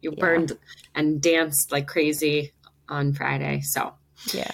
[0.01, 0.19] You Yeah.
[0.19, 0.51] burned
[0.93, 2.53] and danced like crazy
[2.89, 3.61] on Friday.
[3.61, 3.93] So,
[4.33, 4.51] yeah.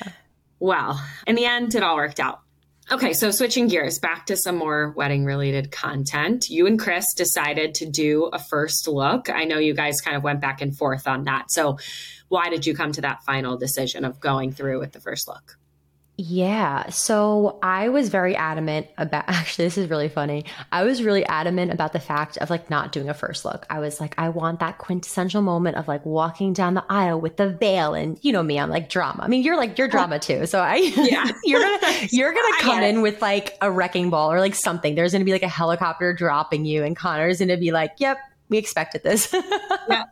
[0.60, 2.42] well, in the end, it all worked out.
[2.91, 6.49] Okay, so switching gears back to some more wedding related content.
[6.49, 9.30] You and Kris decided to do a first look.
[9.30, 11.51] I know you guys kind of went back and forth on that.
[11.51, 11.77] So,
[12.27, 15.58] why did you come to that final decision of going through with the first look?
[16.24, 16.88] Yeah.
[16.90, 20.46] So I was very adamant about actually this is really funny.
[20.72, 23.66] I was really adamant about the fact of like not doing a first look.
[23.72, 27.38] I was like I want that quintessential moment of like walking down the aisle with
[27.38, 29.24] the veil and you know me, I'm like drama.
[29.24, 30.46] I mean, you're like you're drama too.
[30.46, 31.32] So I yeah.
[31.44, 34.94] you're to you're to come in with like a wrecking ball or like something.
[34.94, 38.18] There's going to be like a helicopter dropping you and Connor's to be like, "Yep,
[38.50, 39.34] we expected this."
[39.90, 40.04] yeah.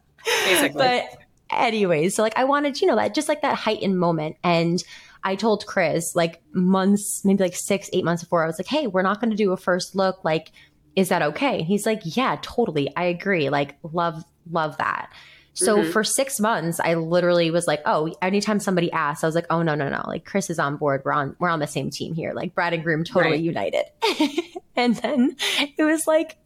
[0.45, 0.79] Basically.
[0.79, 1.05] But
[1.51, 4.83] anyways, so like I wanted, you know, that just like that heightened moment and
[5.23, 8.87] I told Kris like months, maybe like six, eight months before, I was like, hey,
[8.87, 10.23] we're not going to do a first look.
[10.23, 10.51] Like,
[10.95, 11.59] is that okay?
[11.59, 12.95] And he's like, yeah, totally.
[12.95, 13.49] I agree.
[13.49, 15.11] Like, love, love that.
[15.53, 15.91] So mm-hmm.
[15.91, 19.61] for six months, I literally was like, oh, anytime somebody asked, I was like, oh
[19.61, 20.01] no, no, no.
[20.07, 21.01] Like Kris is on board.
[21.03, 22.33] We're on we're on the same team here.
[22.33, 23.41] Like bride and groom totally right.
[23.41, 23.83] united.
[24.77, 25.35] and then
[25.77, 26.37] it was like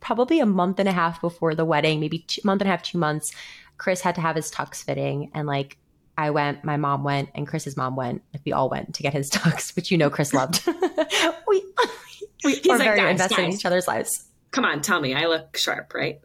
[0.00, 2.82] probably a month and a half before the wedding, maybe two, month and a half,
[2.82, 3.32] two months.
[3.76, 5.76] Kris had to have his tux fitting and like
[6.16, 8.22] I went, my mom went, and Kris's mom went.
[8.34, 10.66] Like we all went to get his tux, which you know Kris loved.
[11.48, 11.64] we
[12.44, 13.46] we He's are like, very invested guys.
[13.46, 14.24] in each other's lives.
[14.50, 16.20] Come on, tell me, I look sharp, right?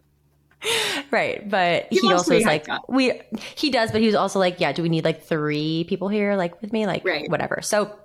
[1.12, 3.22] Right, but he, he also was like, we.
[3.56, 4.72] He does, but he was also like, yeah.
[4.72, 7.30] Do we need like three people here, like with me, like right.
[7.30, 7.60] whatever?
[7.62, 8.00] So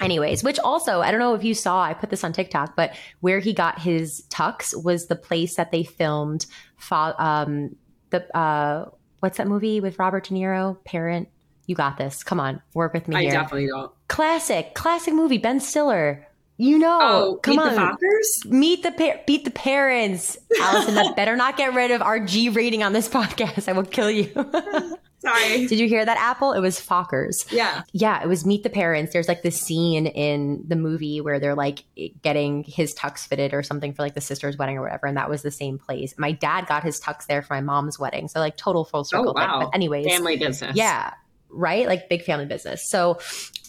[0.00, 2.92] anyways which also i don't know if you saw i put this on tiktok but
[3.20, 6.46] where he got his tux was the place that they filmed
[6.90, 7.76] um,
[8.10, 8.88] the uh,
[9.22, 10.82] what's that movie with Robert De Niro?
[10.84, 11.28] Parent.
[11.66, 12.24] You got this.
[12.24, 13.30] Come on, work with me I here.
[13.30, 13.92] definitely don't.
[14.08, 15.38] Classic, classic movie.
[15.38, 16.26] Ben Stiller.
[16.58, 17.74] You know, oh, come on.
[17.74, 20.36] The Meet the pa- beat the parents.
[20.60, 23.68] Allison, that better not get rid of our G rating on this podcast.
[23.68, 24.30] I will kill you.
[25.22, 25.66] Sorry.
[25.68, 26.52] Did you hear that, Apple?
[26.52, 27.50] It was Fockers.
[27.52, 27.82] Yeah.
[27.92, 29.12] Yeah, it was Meet the Parents.
[29.12, 31.84] There's like this scene in the movie where they're like
[32.22, 35.06] getting his tux fitted or something for like the sister's wedding or whatever.
[35.06, 36.14] And that was the same place.
[36.18, 38.26] My dad got his tux there for my mom's wedding.
[38.26, 39.30] So like total full circle.
[39.30, 39.60] Oh, wow.
[39.60, 39.68] Thing.
[39.68, 40.06] But anyways.
[40.06, 40.76] Family business.
[40.76, 41.14] Yeah.
[41.50, 41.86] Right?
[41.86, 42.90] Like big family business.
[42.90, 43.20] So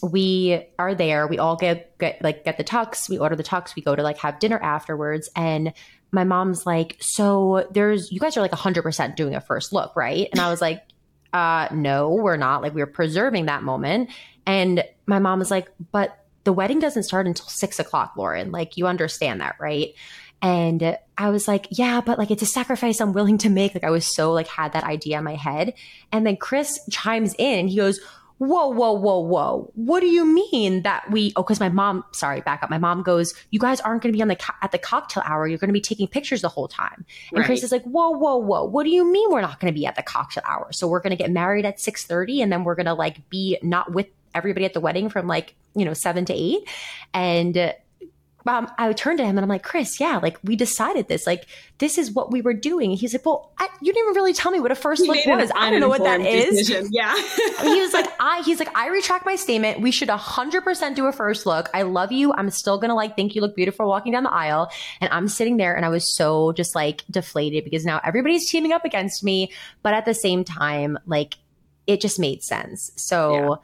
[0.01, 1.27] we are there.
[1.27, 3.07] We all get, get like get the tux.
[3.09, 3.75] We order the tux.
[3.75, 5.29] We go to like have dinner afterwards.
[5.35, 5.73] And
[6.11, 10.29] my mom's like, so there's, you guys are like 100% doing a first look, right?
[10.31, 10.81] And I was like,
[11.33, 12.61] uh, no, we're not.
[12.61, 14.11] Like, we are preserving that moment.
[14.45, 18.51] And my mom was like, but the wedding doesn't start until six o'clock, Lauren.
[18.51, 19.93] Like, you understand that, right?
[20.41, 23.73] And I was like, yeah, but like, it's a sacrifice I'm willing to make.
[23.73, 25.73] Like, I was so like, had that idea in my head.
[26.11, 27.99] And then Kris chimes in and he goes,
[28.47, 29.71] whoa, whoa, whoa, whoa.
[29.75, 32.69] What do you mean that we, oh, cause my mom, sorry, back up.
[32.69, 35.23] My mom goes, you guys aren't going to be on the, co- at the cocktail
[35.25, 35.47] hour.
[35.47, 37.05] You're going to be taking pictures the whole time.
[37.31, 37.45] And right.
[37.45, 38.63] Kris is like, whoa, whoa, whoa.
[38.63, 40.71] What do you mean we're not going to be at the cocktail hour?
[40.71, 43.57] So we're going to get married at 630 and then we're going to like be
[43.61, 46.67] not with everybody at the wedding from like, you know, seven to eight.
[47.13, 47.73] And
[48.45, 51.25] um, I turned to him and I'm like, Kris, yeah, like we decided this.
[51.25, 51.45] Like,
[51.77, 52.91] this is what we were doing.
[52.91, 55.25] And he's like, Well, I, you didn't even really tell me what a first look
[55.25, 55.51] was.
[55.55, 56.85] I don't know what that decision.
[56.85, 56.89] is.
[56.91, 57.13] Yeah.
[57.61, 59.81] he was like, I, he's like, I retract my statement.
[59.81, 61.69] We should 100% do a first look.
[61.73, 62.33] I love you.
[62.33, 64.69] I'm still going to like think you look beautiful walking down the aisle.
[64.99, 68.73] And I'm sitting there and I was so just like deflated because now everybody's teaming
[68.73, 69.51] up against me.
[69.81, 71.35] But at the same time, like,
[71.87, 72.91] it just made sense.
[72.95, 73.55] So yeah.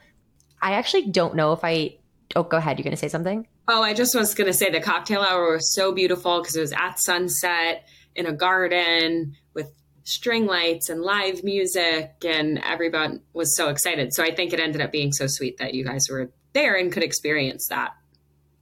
[0.61, 1.98] I actually don't know if I,
[2.35, 2.77] oh, go ahead.
[2.77, 3.47] You're going to say something?
[3.67, 6.61] Oh, I just was going to say the cocktail hour was so beautiful because it
[6.61, 9.71] was at sunset in a garden with
[10.03, 14.13] string lights and live music, and everyone was so excited.
[14.13, 16.91] So I think it ended up being so sweet that you guys were there and
[16.91, 17.91] could experience that.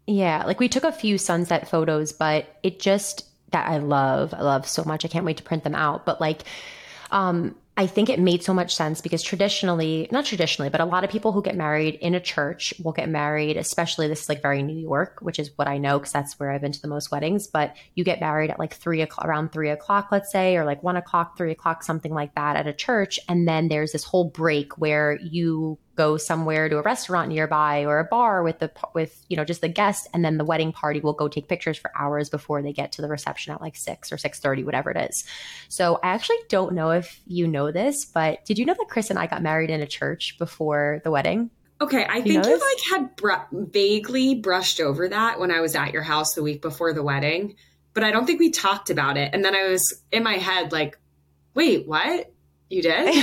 [0.06, 4.42] Yeah, like we took a few sunset photos, but it just that I love, I
[4.42, 5.06] love so much.
[5.06, 6.06] I can't wait to print them out.
[6.06, 6.44] But like,
[7.12, 11.04] um, I think it made so much sense because traditionally, not traditionally, but a lot
[11.04, 14.42] of people who get married in a church will get married, especially this is like
[14.42, 16.88] very New York, which is what I know because that's where I've been to the
[16.88, 17.46] most weddings.
[17.46, 20.82] But you get married at like three o'clock, around three o'clock, let's say, or like
[20.82, 23.20] one o'clock, three o'clock, something like that at a church.
[23.30, 28.00] And then there's this whole break where you go somewhere to a restaurant nearby or
[28.00, 31.00] a bar with the with you know just the guests and then the wedding party
[31.00, 34.12] will go take pictures for hours before they get to the reception at like 6
[34.12, 35.26] or 6:30 whatever it is.
[35.68, 39.10] So I actually don't know if you know this, but did you know that Kris
[39.10, 41.50] and I got married in a church before the wedding?
[41.80, 45.76] Okay, I you think you like had br- vaguely brushed over that when I was
[45.76, 47.56] at your house the week before the wedding,
[47.94, 49.32] but I don't think we talked about it.
[49.34, 50.98] And then I was in my head like,
[51.54, 52.32] "Wait, what?
[52.70, 53.14] You did?"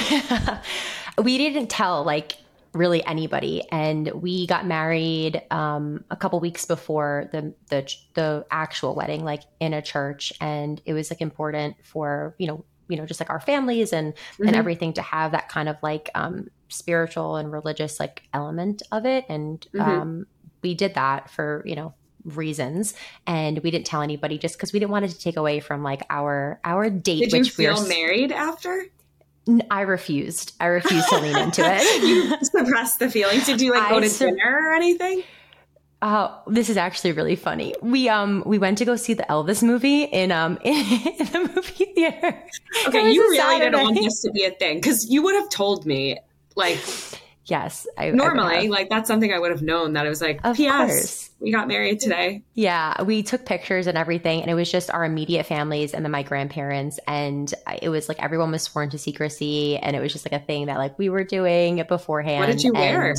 [1.23, 2.37] we didn't tell like
[2.75, 3.63] really anybody.
[3.71, 9.43] And we got married um, a couple weeks before the, the the actual wedding, like
[9.61, 13.31] in a church, and it was like important for you know you know just like
[13.31, 14.49] our families and mm-hmm.
[14.49, 19.07] and everything to have that kind of like um, spiritual and religious like element of
[19.07, 19.81] it and mm-hmm.
[19.81, 20.27] um,
[20.65, 22.95] we did that for, you know, reasons
[23.27, 25.83] and we didn't tell anybody just because we didn't want it to take away from
[25.83, 28.87] like our our date did you feel we married after
[29.71, 30.55] I refused.
[30.61, 32.03] I refused to lean into it.
[32.07, 33.41] you suppressed the feeling.
[33.41, 35.23] Did you like go I to su- dinner or anything?
[36.03, 37.75] Oh, this is actually really funny.
[37.81, 40.75] We um we went to go see the Elvis movie in um in,
[41.19, 42.43] in the movie theater.
[42.89, 43.71] Okay, you really Saturday.
[43.71, 46.19] didn't want this to be a thing because you would have told me
[46.57, 46.79] like
[47.47, 50.41] Yes, I normally I like that's something I would have known that it was like
[50.45, 50.91] of P.S.
[50.91, 51.31] Course.
[51.41, 52.43] We got married today.
[52.55, 56.11] Yeah, we took pictures and everything, and it was just our immediate families and then
[56.11, 57.53] my grandparents, and
[57.83, 60.67] it was like everyone was sworn to secrecy, and it was just like a thing
[60.67, 62.41] that like we were doing beforehand.
[62.41, 63.15] What did you wear?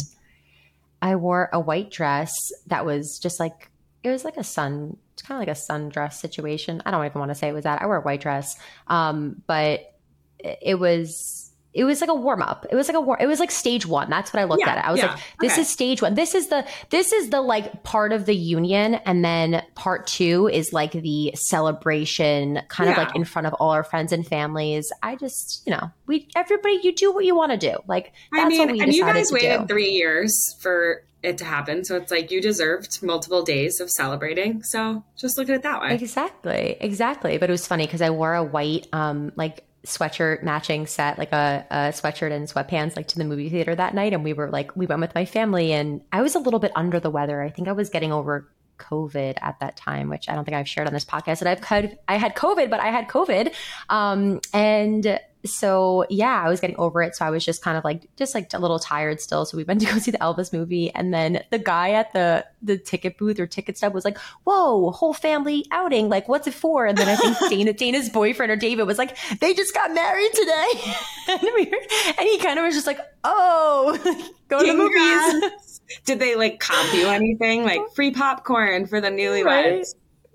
[1.04, 2.34] I wore a white dress
[2.68, 3.70] that was just like
[4.04, 6.82] it was like a sun, it's kind of like a sundress situation.
[6.84, 7.82] I don't even want to say it was that.
[7.82, 8.56] I wore a white dress,
[8.88, 9.94] um, but
[10.40, 11.45] it was
[11.76, 12.66] it was like a warm up.
[12.72, 13.18] It was like a war.
[13.20, 14.10] It was like stage one.
[14.10, 14.88] That's what I looked yeah, at it.
[14.88, 15.12] I was yeah.
[15.12, 15.62] like, this okay.
[15.62, 16.16] is stage one.
[16.16, 20.48] This is the this is the like part of the union, and then part two
[20.48, 22.94] is like the celebration, kind yeah.
[22.94, 24.90] of like in front of all our friends and families.
[25.04, 27.76] I just, you know, we everybody, you do what you want to do.
[27.88, 29.68] Like that's I mean, what we and you guys waited do.
[29.68, 31.84] three years for it to happen.
[31.84, 34.64] So it's like you deserved multiple days of celebrating.
[34.64, 35.94] So just look at it that way.
[35.94, 36.78] Exactly.
[36.80, 37.38] Exactly.
[37.38, 41.32] But it was funny because I wore a white, um, like sweatshirt matching set, like
[41.32, 44.14] a, a, sweatshirt and sweatpants, like to the movie theater that night.
[44.14, 46.72] And we were like, we went with my family, and I was a little bit
[46.76, 47.42] under the weather.
[47.42, 50.68] I think I was getting over COVID at that time, which I don't think I've
[50.68, 53.54] shared on this podcast that I've I had COVID, but I had COVID.
[53.90, 57.16] Um, and so yeah, I was getting over it.
[57.16, 59.46] So I was just kind of like, just like a little tired still.
[59.46, 60.92] So we went to go see the Elvis movie.
[60.92, 64.92] And then the guy at the, the ticket booth or ticket stub was like, whoa,
[64.92, 66.10] whole family outing.
[66.10, 66.86] Like, what's it for?
[66.86, 70.32] And then I think Dana, Dana's boyfriend or David was like, they just got married
[70.34, 70.94] today.
[71.30, 71.78] and, we were,
[72.18, 73.98] and he kind of was just like, oh,
[74.48, 75.82] go to the movies.
[76.06, 77.64] Did they like cop you anything?
[77.64, 79.46] Like free popcorn for the newlyweds?
[79.46, 79.86] Right?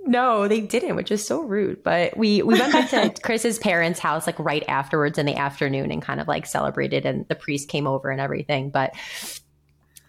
[0.06, 1.82] No, they didn't, which is so rude.
[1.82, 5.90] But we we went back to Kris's parents' house like right afterwards in the afternoon
[5.90, 8.70] and kind of like celebrated and the priest came over and everything.
[8.70, 8.94] But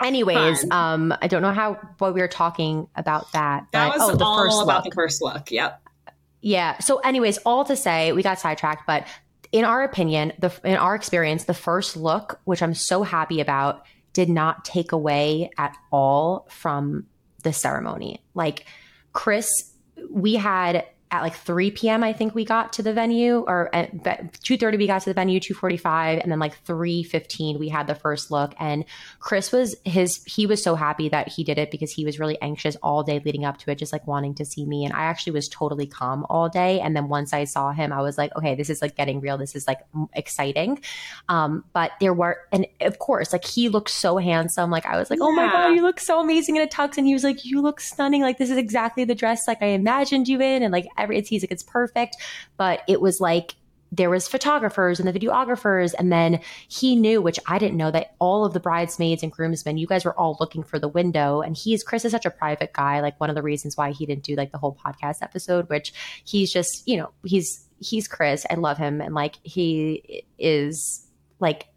[0.01, 0.71] anyways, Fun.
[1.12, 3.67] um I don't know how what we were talking about that.
[3.73, 4.93] That but, was oh, the all first about look.
[4.93, 5.51] the first look.
[5.51, 5.82] Yep.
[6.41, 6.80] Yeah.
[6.80, 9.06] So anyways, all to say, we got sidetracked, but
[9.51, 13.86] in our opinion, the in our experience, the first look, which I'm so happy about,
[14.13, 17.08] did not take away at all from
[17.43, 18.23] the ceremony.
[18.34, 18.65] Like
[19.13, 19.70] Kris
[20.10, 22.04] we had at like 3 p.m.
[22.04, 25.41] I think we got to the venue or at 2:30 we got to the venue
[25.41, 28.54] 2:45 and then like 3:15 we had the first look.
[28.58, 28.86] And
[29.19, 32.41] Kris was his he was so happy that he did it because he was really
[32.41, 34.86] anxious all day leading up to it just like wanting to see me.
[34.86, 36.80] And I actually was totally calm all day.
[36.80, 39.38] And then once I saw him I was like okay this is like getting real.
[39.38, 39.80] This is like
[40.13, 40.80] exciting.
[41.28, 44.71] Um but there were and of course like he looked so handsome.
[44.71, 46.97] Like I was like oh my god you look so amazing in a tux.
[46.97, 48.21] And he was like you look stunning.
[48.21, 50.63] Like this is exactly the dress like I imagined you in.
[50.63, 52.18] And like every it's he's like it's perfect.
[52.58, 53.56] But it was like
[53.94, 58.16] there was photographers and the videographers and then he knew which i didn't know that
[58.20, 61.42] all of the bridesmaids and groomsmen you guys were all looking for the window.
[61.42, 64.06] And he's kris is such a private guy like one of the reasons why he
[64.06, 68.46] didn't do like the whole podcast episode which he's just you know he's he's kris.
[68.50, 69.02] I love him.
[69.02, 71.06] And like he is
[71.40, 71.68] like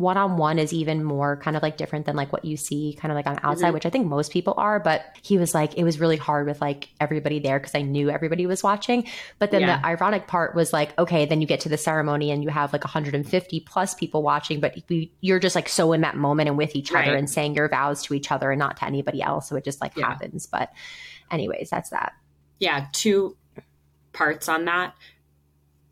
[0.00, 2.96] one on one is even more kind of like different than like what you see
[3.00, 3.74] kind of like on outside, mm-hmm.
[3.74, 4.80] which I think most people are.
[4.80, 8.10] But he was like, it was really hard with like everybody there because I knew
[8.10, 9.06] everybody was watching.
[9.38, 9.78] But then yeah.
[9.78, 12.72] the ironic part was like, okay, then you get to the ceremony and you have
[12.72, 14.76] like 150 plus people watching, but
[15.20, 17.06] you're just like so in that moment and with each right.
[17.08, 19.48] other and saying your vows to each other and not to anybody else.
[19.48, 20.08] So it just like yeah.
[20.08, 20.46] happens.
[20.46, 20.72] But,
[21.30, 22.12] anyways, that's that.
[22.58, 22.86] Yeah.
[22.92, 23.36] Two
[24.12, 24.94] parts on that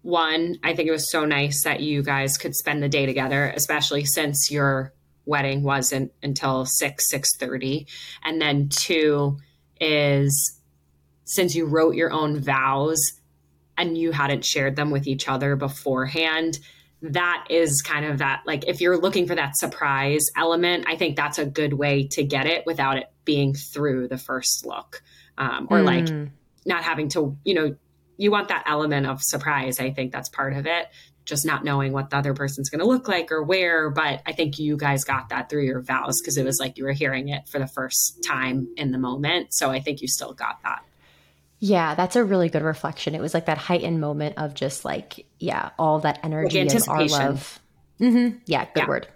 [0.05, 3.51] one, I think it was so nice that you guys could spend the day together,
[3.57, 4.93] especially since your
[5.25, 7.87] wedding wasn't until 6 6:30.
[8.23, 9.39] And then two
[9.81, 10.61] is
[11.25, 13.01] since you wrote your own vows
[13.79, 16.59] and you hadn't shared them with each other beforehand,
[17.01, 21.17] that is kind of that like if you're looking for that surprise element, I think
[21.17, 25.03] that's a good way to get it without it being through the first look.
[25.39, 25.87] Um, or mm.
[25.87, 26.31] like
[26.67, 27.77] not having to, you know,
[28.17, 29.81] you want that element of surprise.
[29.81, 30.89] I think that's part of it.
[31.25, 33.91] Just not knowing what the other person's going to look like or where.
[33.91, 36.85] But I think you guys got that through your vows because it was like you
[36.85, 39.55] were hearing it for the first time in the moment.
[39.55, 40.85] So I think you still got that.
[41.61, 43.15] Yeah, that's a really good reflection.
[43.15, 46.89] It was like that heightened moment of just like, yeah, all that energy like of
[46.89, 47.59] our love.
[48.01, 48.39] Mm-hmm.
[48.45, 48.87] Yeah, good yeah.
[48.87, 49.09] word.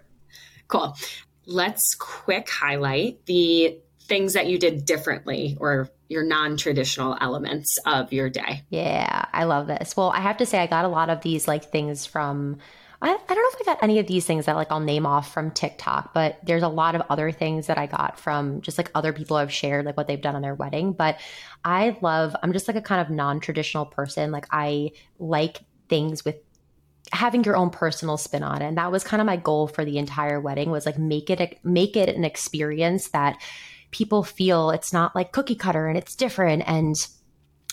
[0.67, 0.95] Cool.
[1.45, 8.29] Let's quick highlight the things that you did differently or your non-traditional elements of your
[8.29, 8.63] day.
[8.69, 9.95] Yeah, I love this.
[9.95, 12.57] Well, I have to say I got a lot of these like things from
[13.01, 15.05] I, I don't know if I got any of these things that like I'll name
[15.05, 18.77] off from TikTok, but there's a lot of other things that I got from just
[18.77, 20.91] like other people have shared, like what they've done on their wedding.
[20.91, 21.17] But
[21.63, 24.31] I love, I'm just like a kind of non traditional person.
[24.31, 26.35] Like I like things with
[27.13, 28.67] having your own personal spin on it.
[28.67, 31.39] And that was kind of my goal for the entire wedding was like make it,
[31.39, 33.41] a, make it an experience that
[33.91, 36.63] people feel it's not like cookie cutter and it's different.
[36.65, 36.95] And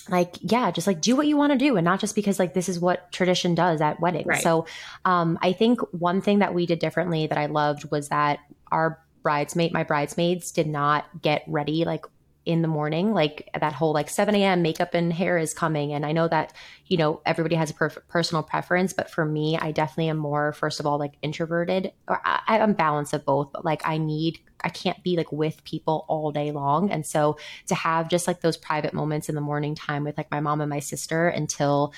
[0.08, 2.54] like yeah just like do what you want to do and not just because like
[2.54, 4.42] this is what tradition does at weddings right.
[4.42, 4.66] so
[5.04, 8.38] um i think one thing that we did differently that i loved was that
[8.70, 12.04] our bridesmaid my bridesmaids did not get ready like
[12.46, 16.06] in the morning like that whole like 7 a.m makeup and hair is coming and
[16.06, 16.52] i know that
[16.86, 20.52] you know everybody has a per- personal preference but for me i definitely am more
[20.52, 24.38] first of all like introverted or I, i'm balance of both but like i need
[24.64, 26.90] I can't be like with people all day long.
[26.90, 27.36] And so
[27.66, 30.60] to have just like those private moments in the morning time with like my mom
[30.60, 31.92] and my sister until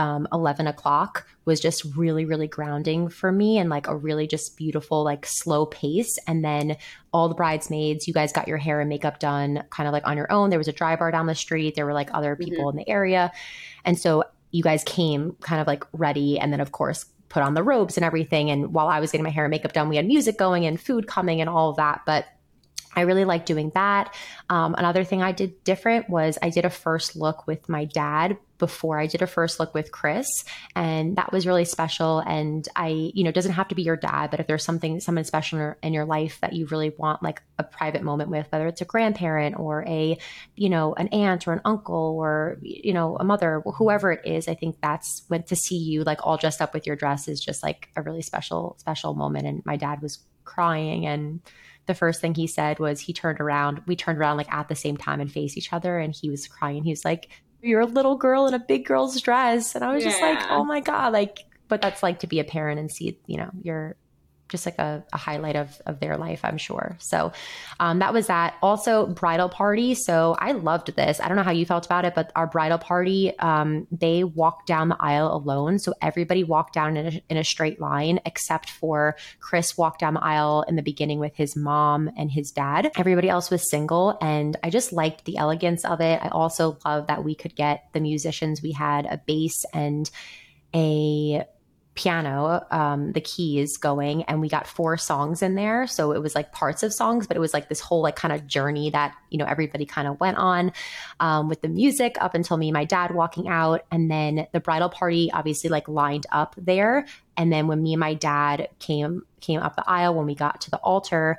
[0.00, 4.56] um, 11 o'clock was just really, really grounding for me and like a really just
[4.56, 6.18] beautiful, like slow pace.
[6.26, 6.78] And then
[7.12, 10.16] all the bridesmaids, you guys got your hair and makeup done kind of like on
[10.16, 10.48] your own.
[10.48, 12.78] There was a dry bar down the street, there were like other people mm-hmm.
[12.78, 13.30] in the area.
[13.84, 16.38] And so you guys came kind of like ready.
[16.38, 18.50] And then, of course, put on the robes and everything.
[18.50, 20.80] And while I was getting my hair and makeup done, we had music going and
[20.80, 22.00] food coming and all of that.
[22.06, 22.24] But
[22.94, 24.14] I really like doing that.
[24.48, 28.36] Um, another thing I did different was I did a first look with my dad
[28.58, 30.44] before I did a first look with Kris.
[30.76, 32.20] And that was really special.
[32.20, 35.24] And I, you know, doesn't have to be your dad, but if there's something, someone
[35.24, 38.82] special in your life that you really want like a private moment with, whether it's
[38.82, 40.18] a grandparent or a,
[40.54, 44.46] you know, an aunt or an uncle or, you know, a mother, whoever it is,
[44.46, 47.40] I think that's when to see you like all dressed up with your dress is
[47.40, 49.46] just like a really special, special moment.
[49.46, 51.40] And my dad was crying and
[51.90, 54.76] the first thing he said was he turned around we turned around like at the
[54.76, 57.28] same time and faced each other and he was crying he was like
[57.62, 59.74] you're a little girl in a big girl's dress.
[59.74, 60.10] And I was yeah.
[60.10, 63.18] just like, oh my God, like, but that's like to be a parent and see,
[63.26, 63.96] you know, your
[64.50, 66.96] just like a, a, highlight of, of their life, I'm sure.
[66.98, 67.32] So
[67.78, 68.56] um, that was that.
[68.62, 69.94] Also, bridal party.
[69.94, 71.20] So I loved this.
[71.20, 74.66] I don't know how you felt about it, but our bridal party, um, they walked
[74.66, 75.78] down the aisle alone.
[75.78, 80.14] So everybody walked down in a, in a straight line, except for Kris walked down
[80.14, 82.90] the aisle in the beginning with his mom and his dad.
[82.96, 84.18] Everybody else was single.
[84.20, 86.20] And I just liked the elegance of it.
[86.22, 88.62] I also love that we could get the musicians.
[88.62, 90.10] We had a bass and
[90.74, 91.44] a
[92.00, 95.86] piano, um, the keys going, and we got four songs in there.
[95.86, 98.32] So it was like parts of songs, but it was like this whole like kind
[98.32, 100.72] of journey that you know everybody kind of went on
[101.20, 104.60] um, with the music up until me and my dad walking out, and then the
[104.60, 107.06] bridal party obviously like lined up there.
[107.36, 110.62] And then when me and my dad came came up the aisle when we got
[110.62, 111.38] to the altar,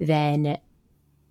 [0.00, 0.58] then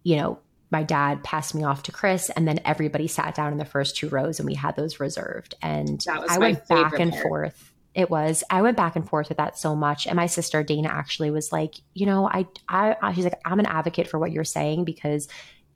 [0.04, 0.40] you know
[0.72, 3.98] my dad passed me off to Kris, and then everybody sat down in the first
[3.98, 5.56] two rows, and we had those reserved.
[5.62, 7.24] And I went back and part.
[7.24, 10.08] forth it was i went back and forth with that so much.
[10.08, 13.66] And my sister dana actually was like you know i i she's like i'm an
[13.66, 15.28] advocate for what you're saying because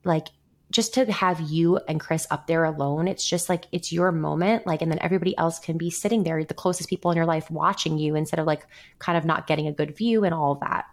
[0.03, 0.27] like
[0.71, 4.65] just to have you and kris up there alone it's just like it's your moment.
[4.65, 7.51] Like and then everybody else can be sitting there the closest people in your life
[7.51, 8.65] watching you instead of like
[8.99, 10.85] kind of not getting a good view and all of that.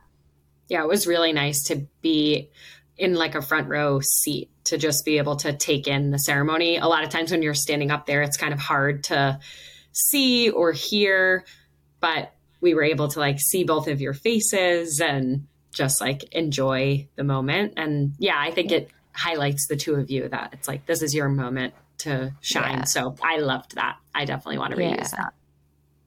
[0.68, 2.50] Yeah it was really nice to be
[2.98, 6.76] in like a front row seat to just be able to take in the ceremony.
[6.76, 9.38] A lot of times when you're standing up there it's kind of hard to
[9.92, 11.44] see or hear,
[12.00, 17.08] but we were able to like see both of your faces and just like enjoy
[17.16, 17.74] the moment.
[17.76, 21.14] And yeah, I think it highlights the two of you that it's like this is
[21.14, 22.78] your moment to shine.
[22.78, 22.84] Yeah.
[22.84, 23.96] So I loved that.
[24.14, 25.28] I definitely want to reuse yeah.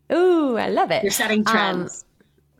[0.09, 0.15] that.
[0.15, 1.03] Ooh, I love it.
[1.03, 2.03] You're setting um, trends.
[2.03, 2.14] Um,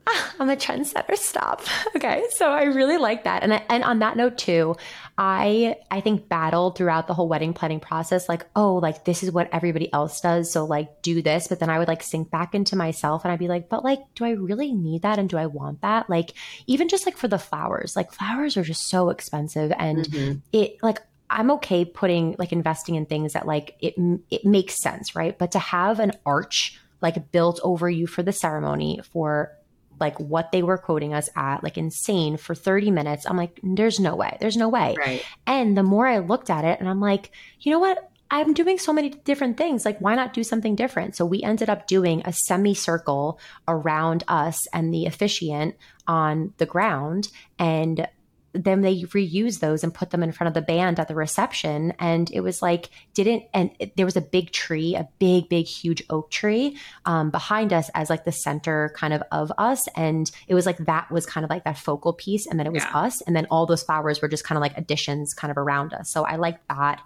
[0.39, 1.15] I'm a trendsetter.
[1.17, 1.61] Stop.
[1.95, 4.75] Okay, so I really like that, and I, and on that note too,
[5.17, 8.27] I I think battled throughout the whole wedding planning process.
[8.27, 11.47] Like, oh, like this is what everybody else does, so like do this.
[11.47, 13.99] But then I would like sink back into myself, and I'd be like, but like,
[14.13, 16.09] do I really need that, and do I want that?
[16.09, 16.33] Like,
[16.67, 20.39] even just like for the flowers, like flowers are just so expensive, and mm-hmm.
[20.51, 20.99] it like
[21.29, 23.95] I'm okay putting like investing in things that like it
[24.29, 25.37] it makes sense, right?
[25.37, 29.53] But to have an arch like built over you for the ceremony for
[29.99, 33.25] like what they were quoting us at, like insane for 30 minutes.
[33.25, 34.37] I'm like, there's no way.
[34.39, 34.95] There's no way.
[34.97, 35.23] Right.
[35.45, 38.11] And the more I looked at it and I'm like, you know what?
[38.31, 39.85] I'm doing so many different things.
[39.85, 41.15] Like, why not do something different?
[41.15, 45.75] So we ended up doing a semicircle around us and the officiant
[46.07, 47.29] on the ground.
[47.59, 48.07] And
[48.55, 51.93] then they reused those and put them in front of the band at the reception.
[51.99, 55.65] And it was like didn't and it, there was a big tree a big big
[55.65, 59.87] huge oak tree um, behind us as like the center kind of of us.
[59.95, 62.47] And it was like that was kind of like that focal piece.
[62.47, 62.97] And then it was yeah.
[62.97, 63.21] us.
[63.21, 66.09] And then all those flowers were just kind of like additions kind of around us.
[66.09, 67.01] So i like that.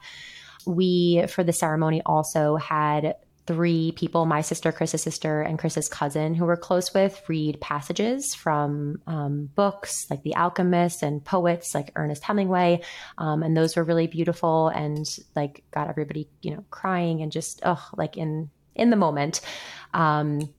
[0.65, 3.15] We for the ceremony also had
[3.49, 8.35] three people my sister, Kris's sister, and Kris's cousin, who we're close with, read passages
[8.35, 12.81] from um, books like The Alchemist and poets like Ernest Hemingway.
[13.17, 15.03] Um, and those were really beautiful and
[15.35, 19.41] like got everybody, you know, crying and just, oh, like in, in the moment.
[19.95, 20.53] Um,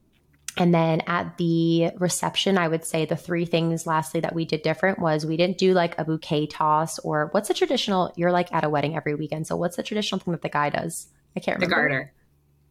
[0.57, 4.63] and then at the reception, I would say the three things lastly that we did
[4.63, 8.53] different was we didn't do like a bouquet toss or what's the traditional, you're like
[8.53, 9.47] at a wedding every weekend.
[9.47, 11.07] So what's the traditional thing that the guy does?
[11.37, 11.77] I can't remember.
[11.77, 12.13] The garter.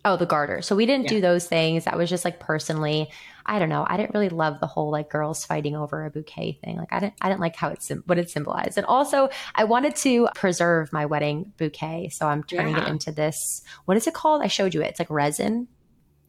[0.09, 0.63] Oh, the garter.
[0.63, 1.09] So we didn't yeah.
[1.09, 1.85] do those things.
[1.85, 3.11] That was just like personally,
[3.45, 3.85] I don't know.
[3.87, 6.77] I didn't really love the whole like girls fighting over a bouquet thing.
[6.77, 8.77] Like I didn't, I didn't like how it what it symbolized.
[8.77, 12.87] And also, I wanted to preserve my wedding bouquet, so I'm turning yeah.
[12.87, 13.61] it into this.
[13.85, 14.41] What is it called?
[14.41, 14.87] I showed you it.
[14.87, 15.67] It's like resin.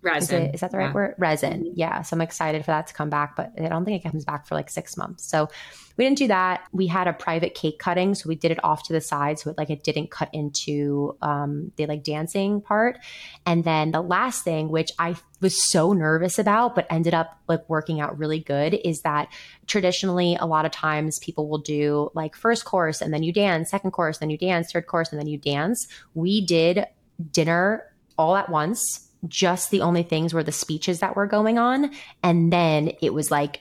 [0.03, 0.43] Resin.
[0.43, 0.93] Is, it, is that the right yeah.
[0.93, 1.15] word?
[1.19, 1.65] Resin.
[1.65, 1.73] Mm-hmm.
[1.75, 2.03] Yeah.
[2.03, 4.47] So I'm excited for that to come back, but I don't think it comes back
[4.47, 5.29] for like six months.
[5.29, 5.49] So
[5.97, 6.63] we didn't do that.
[6.73, 9.51] We had a private cake cutting, so we did it off to the side, so
[9.51, 12.99] it like it didn't cut into um, the like dancing part.
[13.45, 17.69] And then the last thing, which I was so nervous about, but ended up like
[17.69, 19.29] working out really good, is that
[19.67, 23.71] traditionally a lot of times people will do like first course and then you dance,
[23.71, 25.87] second course, then you dance, third course, and then you dance.
[26.15, 26.87] We did
[27.33, 27.85] dinner
[28.17, 31.91] all at once just the only things were the speeches that were going on.
[32.23, 33.61] And then it was like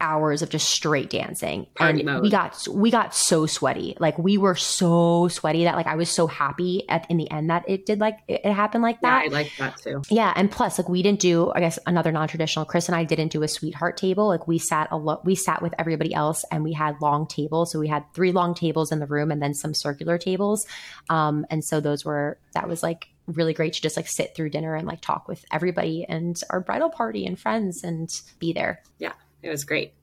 [0.00, 1.66] hours of just straight dancing.
[1.74, 2.22] Party and mode.
[2.22, 3.96] we got we got so sweaty.
[3.98, 7.50] Like we were so sweaty that like I was so happy at in the end
[7.50, 9.24] that it did like it, it happened like that.
[9.24, 10.02] Yeah, I like that too.
[10.08, 13.32] Yeah, and plus like we didn't do I guess another non-traditional Kris and I didn't
[13.32, 14.28] do a sweetheart table.
[14.28, 17.72] Like we sat a lot we sat with everybody else and we had long tables.
[17.72, 20.66] So we had three long tables in the room and then some circular tables.
[21.10, 24.50] Um and so those were that was like really great to just like sit through
[24.50, 28.82] dinner and like talk with everybody and our bridal party and friends and be there.
[28.98, 29.12] Yeah,
[29.42, 29.94] it was great.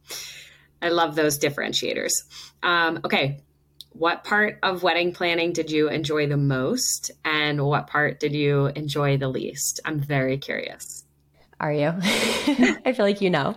[0.82, 2.12] I love those differentiators.
[2.62, 3.42] Um, okay.
[3.92, 7.12] What part of wedding planning did you enjoy the most?
[7.24, 9.80] And what part did you enjoy the least?
[9.86, 11.06] I'm very curious.
[11.60, 11.94] Are you?
[12.86, 13.56] I feel like you know.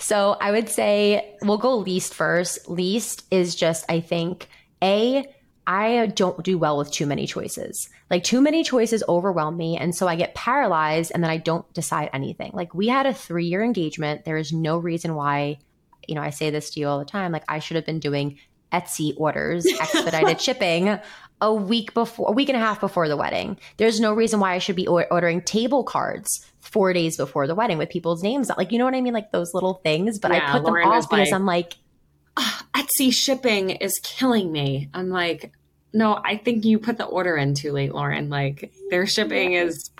[0.00, 2.68] So I would say we'll go least first.
[2.68, 4.48] Least is just, I think,
[4.82, 5.24] A,
[5.68, 7.90] I don't do well with too many choices.
[8.08, 9.76] Like too many choices overwhelm me.
[9.76, 12.52] And so I get paralyzed and then I don't decide anything.
[12.54, 14.24] Like we had a three year engagement.
[14.24, 15.58] There is no reason why,
[16.06, 17.32] you know, I say this to you all the time.
[17.32, 18.38] Like I should have been doing
[18.72, 20.98] Etsy orders, expedited shipping
[21.42, 23.58] a week before, a week and a half before the wedding.
[23.76, 27.76] There's no reason why I should be ordering table cards four days before the wedding
[27.76, 28.50] with people's names.
[28.56, 29.12] Like, you know what I mean?
[29.12, 31.74] Like those little things, but yeah, I put Lauren them off because like, I'm like,
[32.38, 34.88] oh, Etsy shipping is killing me.
[34.94, 35.52] I'm like,
[35.92, 38.28] no, I think you put the order in too late, Lauren.
[38.28, 39.90] Like their shipping is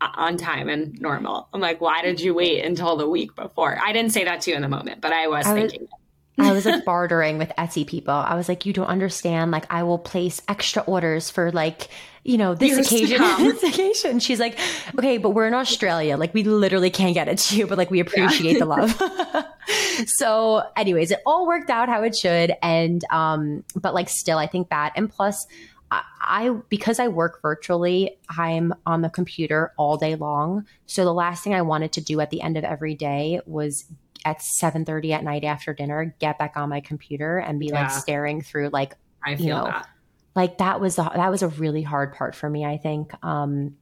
[0.00, 1.48] on time and normal.
[1.52, 3.78] I'm like, why did you wait until the week before?
[3.82, 5.82] I didn't say that to you in the moment, but I was I thinking.
[5.82, 5.90] Was,
[6.38, 8.14] I was like bartering with Etsy people.
[8.14, 9.50] I was like, you don't understand.
[9.50, 11.88] Like, I will place extra orders for like,
[12.24, 14.20] you know, this occasion, this occasion.
[14.20, 14.58] She's like,
[14.96, 16.16] okay, but we're in Australia.
[16.16, 18.58] Like, we literally can't get it to you, but like, we appreciate yeah.
[18.58, 19.46] the love.
[20.06, 22.54] so, anyways, it all worked out how it should.
[22.62, 25.46] And, um, but like, still, I think that, and plus,
[25.90, 30.66] I, I because I work virtually, I'm on the computer all day long.
[30.86, 33.86] So the last thing I wanted to do at the end of every day was
[34.24, 37.82] at 7:30 at night after dinner get back on my computer and be yeah.
[37.82, 38.94] like staring through like
[39.24, 39.88] I feel you know, that.
[40.34, 43.12] Like that was the, that was a really hard part for me, I think.
[43.24, 43.76] Um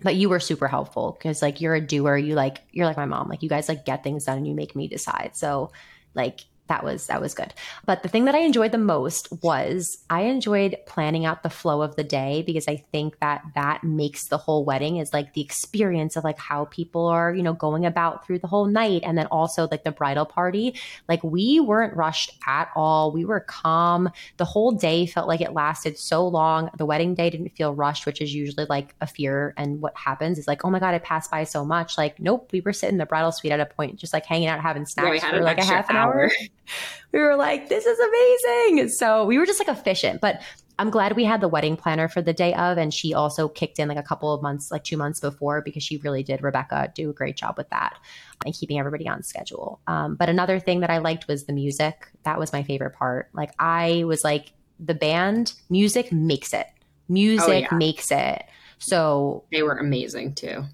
[0.00, 3.06] but you were super helpful because like you're a doer, you like you're like my
[3.06, 3.28] mom.
[3.28, 5.32] Like you guys like get things done and you make me decide.
[5.34, 5.72] So
[6.14, 7.52] like that was that was good.
[7.84, 11.82] But the thing that I enjoyed the most was I enjoyed planning out the flow
[11.82, 15.40] of the day because I think that that makes the whole wedding is like the
[15.40, 19.18] experience of like how people are, you know, going about through the whole night and
[19.18, 20.74] then also like the bridal party.
[21.08, 23.12] Like we weren't rushed at all.
[23.12, 24.10] We were calm.
[24.36, 26.70] The whole day felt like it lasted so long.
[26.76, 30.38] The wedding day didn't feel rushed, which is usually like a fear and what happens
[30.38, 32.94] is like, "Oh my god, it passed by so much." Like, nope, we were sitting
[32.94, 35.40] in the bridal suite at a point just like hanging out having snacks yeah, for
[35.40, 36.22] like a half an hour.
[36.22, 36.30] hour.
[37.12, 38.88] we were like, this is amazing.
[38.90, 40.40] So we were just like efficient, but
[40.78, 42.78] I'm glad we had the wedding planner for the day of.
[42.78, 45.82] And she also kicked in like a couple of months, like two months before, because
[45.82, 47.98] she really did, Rebecca, do a great job with that
[48.44, 49.80] and keeping everybody on schedule.
[49.88, 52.08] Um, but another thing that I liked was the music.
[52.22, 53.28] That was my favorite part.
[53.32, 56.66] Like I was like, the band music makes it.
[57.08, 57.74] Music oh, yeah.
[57.74, 58.44] makes it.
[58.78, 60.64] So they were amazing too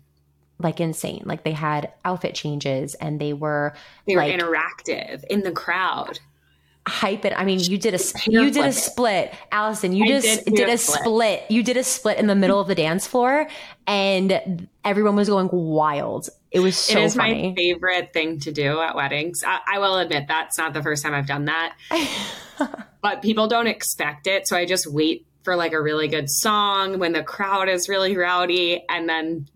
[0.59, 1.23] like insane.
[1.25, 3.75] Like they had outfit changes and they were
[4.07, 6.21] they like, were interactive in the crowd.
[6.87, 7.33] Hype it.
[7.35, 9.95] I mean, you did a you did a split, Allison.
[9.95, 11.01] You just did, did a split.
[11.01, 11.43] split.
[11.49, 13.49] You did a split in the middle of the dance floor,
[13.87, 16.29] and everyone was going wild.
[16.51, 16.99] It was so.
[16.99, 17.49] It is funny.
[17.49, 19.43] my favorite thing to do at weddings.
[19.47, 21.75] I, I will admit that's not the first time I've done that,
[23.01, 26.99] but people don't expect it, so I just wait for like a really good song
[26.99, 29.49] when the crowd is really rowdy, and then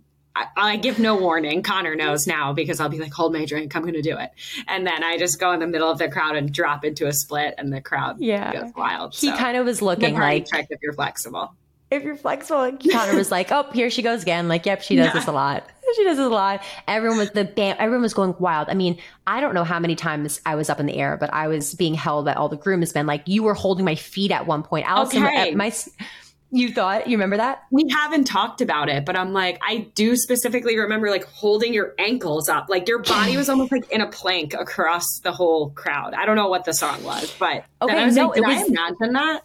[0.57, 1.63] I, I, give no warning.
[1.63, 3.75] Connor knows now because I'll be like, hold my drink.
[3.75, 4.31] I'm going to do it.
[4.67, 7.13] And then I just go in the middle of the crowd and drop into a
[7.13, 8.53] split and the crowd yeah.
[8.53, 9.15] goes wild.
[9.15, 10.47] He so, kind of was looking like.
[10.47, 11.55] Check if you're flexible.
[11.91, 14.47] If you're flexible, Connor was like, oh, here she goes again.
[14.47, 15.13] Like, yep, she does yeah.
[15.15, 15.65] this a lot.
[15.97, 16.63] She does this a lot.
[16.87, 18.69] Everyone was the band, everyone was going wild.
[18.69, 21.33] I mean, I don't know how many times I was up in the air, but
[21.33, 23.07] I was being held by all the groomsmen.
[23.07, 24.87] Like you were holding my feet at one point.
[24.87, 25.55] Allison, okay.
[25.55, 25.73] my,
[26.51, 27.65] you thought you remember that?
[27.71, 31.95] We haven't talked about it, but I'm like, I do specifically remember like holding your
[31.99, 32.69] ankles up.
[32.71, 36.15] Like your body was almost like in a plank across the whole crowd.
[36.15, 38.57] I don't know what the song was, but okay, I was no, like, did was,
[38.57, 39.43] I imagine that?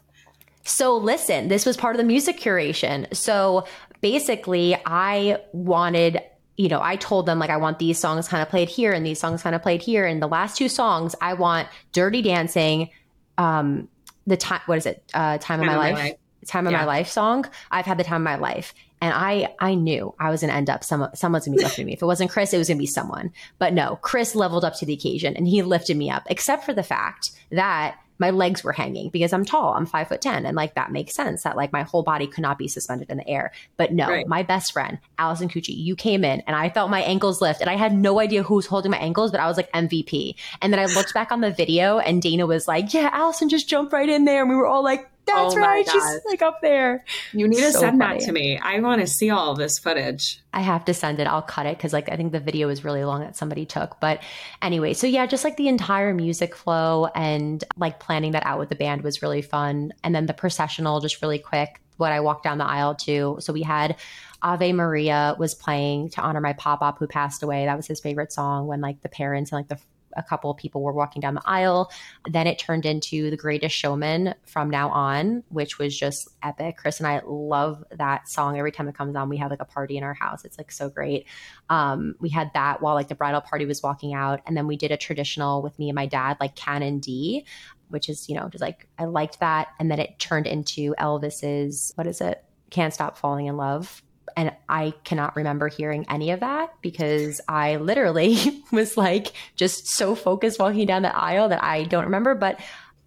[0.63, 3.13] So listen, this was part of the music curation.
[3.13, 3.67] So
[3.99, 6.21] basically, I wanted
[6.55, 9.03] you know, I told them like I want these songs kind of played here and
[9.03, 10.05] these songs kind of played here.
[10.05, 12.91] And the last two songs, I want Dirty Dancing,
[13.39, 13.89] um,
[14.27, 15.03] the time what is it?
[15.15, 15.95] Uh, time, time of my, life.
[15.95, 16.15] life
[16.45, 16.79] time of yeah.
[16.79, 18.73] my life song, I've had the time of my life.
[19.01, 21.63] And I, I knew I was going to end up, some, someone's going to be
[21.65, 21.93] lifting me.
[21.93, 23.33] If it wasn't Kris, it was going to be someone.
[23.59, 26.73] But no, Kris leveled up to the occasion and he lifted me up, except for
[26.73, 29.73] the fact that my legs were hanging because I'm tall.
[29.73, 30.45] I'm five foot 10.
[30.45, 33.17] And like that makes sense that like my whole body could not be suspended in
[33.17, 33.51] the air.
[33.77, 34.27] But no, right.
[34.27, 37.69] my best friend, Allison Cucci, you came in and I felt my ankles lift and
[37.69, 40.35] I had no idea who was holding my ankles, but I was like MVP.
[40.61, 43.67] And then I looked back on the video and Dana was like, yeah, Allison just
[43.67, 44.41] jumped right in there.
[44.41, 45.87] And we were all like, that's oh right.
[45.89, 47.05] She's like up there.
[47.31, 48.19] You need to so send funny.
[48.19, 48.57] that to me.
[48.57, 50.41] I want to see all of this footage.
[50.53, 51.27] I have to send it.
[51.27, 53.99] I'll cut it because like I think the video is really long that somebody took.
[53.99, 54.21] But
[54.61, 58.69] anyway, so yeah, just like the entire music flow and like planning that out with
[58.69, 59.93] the band was really fun.
[60.03, 63.37] And then the processional, just really quick, what I walked down the aisle to.
[63.39, 63.95] So we had
[64.41, 67.65] Ave Maria was playing to honor my pop up who passed away.
[67.65, 69.79] That was his favorite song when like the parents and like the
[70.15, 71.91] a couple of people were walking down the aisle.
[72.29, 76.77] Then it turned into The Greatest Showman from now on, which was just epic.
[76.77, 78.57] Kris and I love that song.
[78.57, 80.45] Every time it comes on, we have like a party in our house.
[80.45, 81.27] It's like so great.
[81.69, 84.41] Um, we had that while like the bridal party was walking out.
[84.45, 87.45] And then we did a traditional with me and my dad, like Canon D,
[87.89, 89.69] which is, you know, just like I liked that.
[89.79, 92.43] And then it turned into Elvis's, what is it?
[92.69, 94.01] Can't Stop Falling in Love
[94.35, 100.15] and I cannot remember hearing any of that because I literally was like just so
[100.15, 102.35] focused walking down the aisle that I don't remember.
[102.35, 102.59] But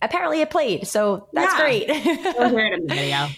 [0.03, 0.87] apparently it played.
[0.87, 1.61] So that's yeah.
[1.61, 1.89] great.
[1.89, 3.29] in the video.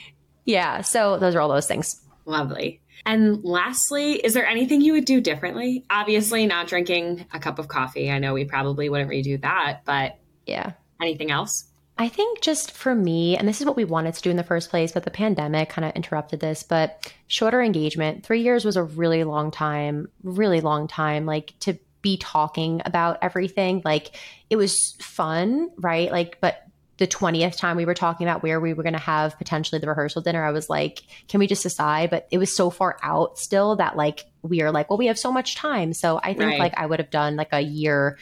[0.44, 0.80] Yeah.
[0.82, 2.00] So those are all those things.
[2.24, 2.80] Lovely.
[3.06, 5.84] And lastly, is there anything you would do differently?
[5.88, 8.10] Obviously, not drinking a cup of coffee.
[8.10, 10.72] I know we probably wouldn't redo that, but yeah.
[11.00, 11.67] Anything else?
[11.98, 14.44] I think just for me, and this is what we wanted to do in the
[14.44, 16.62] first place, but the pandemic kind of interrupted this.
[16.62, 21.26] But shorter engagement, three years was a really long time, really long time.
[21.26, 24.14] Like to be talking about everything, like
[24.48, 26.12] it was fun, right?
[26.12, 26.62] Like, but
[26.98, 29.88] the 20th time we were talking about where we were going to have potentially the
[29.88, 32.10] rehearsal dinner, I was like, can we just decide?
[32.10, 35.18] But it was so far out still that like we are like, well, we have
[35.18, 35.92] so much time.
[35.92, 36.58] So I think right.
[36.60, 38.18] like I would have done like a year,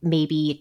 [0.00, 0.60] maybe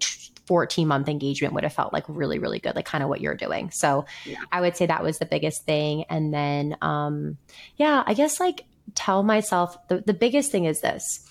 [0.50, 3.36] 14 month engagement would have felt like really, really good, like kind of what you're
[3.36, 3.70] doing.
[3.70, 4.40] So yeah.
[4.52, 6.06] I would say that was the biggest thing.
[6.10, 7.38] And then, um,
[7.76, 11.24] yeah, I guess like tell myself the, the biggest thing is this.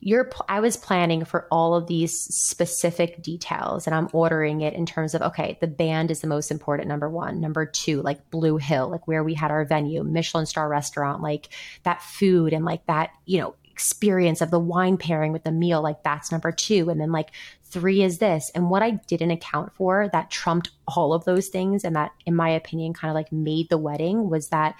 [0.00, 4.86] You're, I was planning for all of these specific details and I'm ordering it in
[4.86, 7.40] terms of, okay, the band is the most important, number one.
[7.40, 11.48] Number two, like Blue Hill, like where we had our venue, Michelin star restaurant, like
[11.84, 15.82] that food and like that, you know, experience of the wine pairing with the meal,
[15.82, 16.88] like that's number two.
[16.90, 17.32] And then like
[17.64, 18.52] three is this.
[18.54, 22.36] And what I didn't account for that trumped all of those things and that, in
[22.36, 24.76] my opinion, kind of like made the wedding was that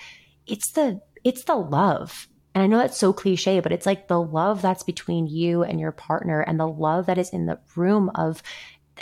[0.47, 2.29] it's the, it's the love.
[2.55, 5.81] And I know that's so cliche, but it's like the love that's between you and
[5.81, 8.45] your partner and the love that is in the room of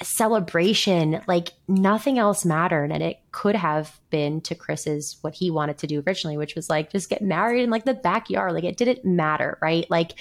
[0.01, 1.23] celebration.
[1.27, 2.91] Like nothing else mattered.
[2.93, 6.71] And it could have been to Kris's what he wanted to do originally, which was
[6.71, 8.53] like just get married in like the backyard.
[8.53, 9.91] Like it didn't matter, right?
[9.91, 10.13] Like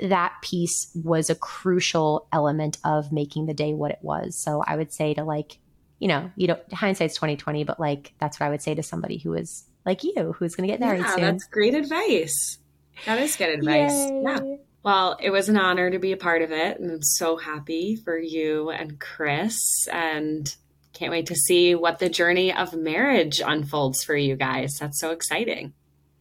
[0.00, 4.36] that piece was a crucial element of making the day what it was.
[4.36, 5.58] So I would say to like,
[5.98, 8.82] you know, you know, hindsight's twenty twenty, but like that's what I would say to
[8.82, 11.24] somebody who is like you, who's going to get married yeah, soon.
[11.24, 12.58] That's great advice.
[13.06, 13.92] That is good advice.
[13.92, 14.22] Yay.
[14.22, 14.56] Yeah.
[14.86, 17.96] Well, it was an honor to be a part of it, and I'm so happy
[17.96, 20.54] for you and Kris, and
[20.92, 24.78] can't wait to see what the journey of marriage unfolds for you guys.
[24.78, 25.72] That's so exciting.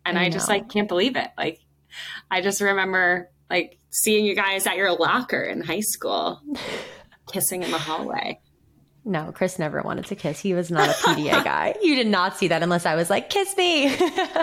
[0.03, 1.27] And I, I just like can't believe it.
[1.37, 1.59] Like
[2.31, 6.41] I just remember like seeing you guys at your locker in high school,
[7.31, 8.39] kissing in the hallway.
[9.05, 10.39] No, Kris never wanted to kiss.
[10.39, 11.75] He was not a PDA guy.
[11.83, 13.95] You did not see that unless I was like, kiss me.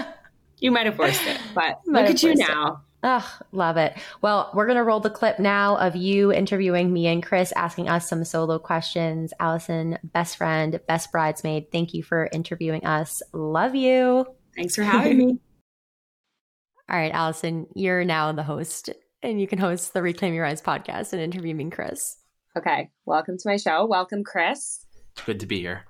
[0.60, 2.82] you might have forced it, but look at you now.
[3.02, 3.98] Ugh, love it.
[4.20, 7.88] Well, we're going to roll the clip now of you interviewing me and Kris, asking
[7.88, 9.32] us some solo questions.
[9.40, 13.20] Allison, best friend, best bridesmaid, thank you for interviewing us.
[13.32, 14.26] Love you.
[14.54, 15.24] Thanks for having me.
[16.88, 18.90] All right, Allison, you're now the host,
[19.22, 22.18] and you can host the Reclaim Your Rise podcast and interview me, Kris.
[22.56, 22.90] Okay.
[23.06, 23.86] Welcome to my show.
[23.86, 24.84] Welcome, Kris.
[25.24, 25.86] Good to be here.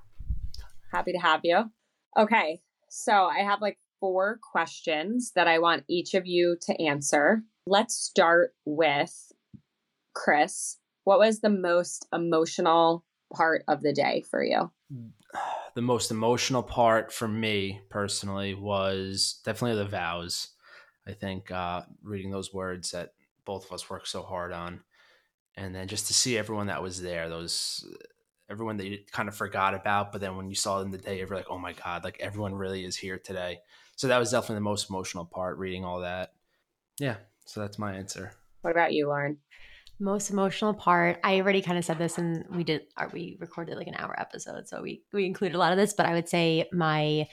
[0.92, 1.64] Happy to have you.
[2.16, 2.60] Okay.
[2.88, 7.44] So I have like four questions that I want each of you to answer.
[7.68, 9.30] Let's start with
[10.12, 10.78] Kris.
[11.04, 14.72] What was the most emotional part of the day for you?
[15.76, 20.48] The most emotional part for me personally was definitely the vows.
[21.06, 23.12] I think uh, reading those words that
[23.44, 24.80] both of us worked so hard on,
[25.56, 27.86] and then just to see everyone that was there, those
[28.50, 31.18] everyone that you kind of forgot about, but then when you saw them the day,
[31.18, 33.60] you're like, oh my god, like everyone really is here today.
[33.96, 36.32] So that was definitely the most emotional part, reading all that.
[36.98, 38.32] Yeah, so that's my answer.
[38.62, 39.38] What about you, Lauren?
[39.98, 41.20] Most emotional part.
[41.22, 42.82] I already kind of said this, and we did.
[42.96, 45.92] Are we recorded like an hour episode, so we we included a lot of this.
[45.92, 47.28] But I would say my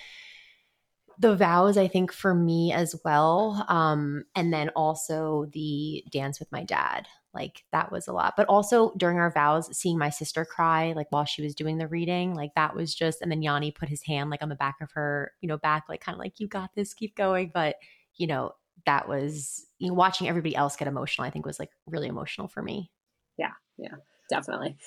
[1.20, 6.52] the vows i think for me as well um and then also the dance with
[6.52, 8.34] my dad like that was a lot.
[8.36, 11.88] But also during our vows seeing my sister cry like while she was doing the
[11.88, 14.78] reading like that was just and then yanni put his hand like on the back
[14.82, 17.52] of her you know back like kind of like you got this keep going.
[17.54, 17.76] But
[18.16, 18.54] you know
[18.86, 22.48] that was you know, watching everybody else get emotional i think was like really emotional
[22.48, 22.92] for me.
[23.38, 23.96] Yeah yeah
[24.30, 24.78] definitely.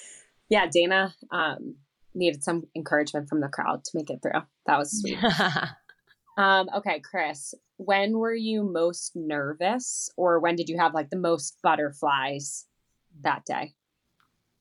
[0.49, 1.76] Yeah dana um
[2.14, 4.43] needed some encouragement from the crowd to make it through.
[4.66, 5.18] That was sweet.
[6.36, 11.16] Um, okay, Kris, when were you most nervous or when did you have like the
[11.16, 12.66] most butterflies
[13.20, 13.74] that day?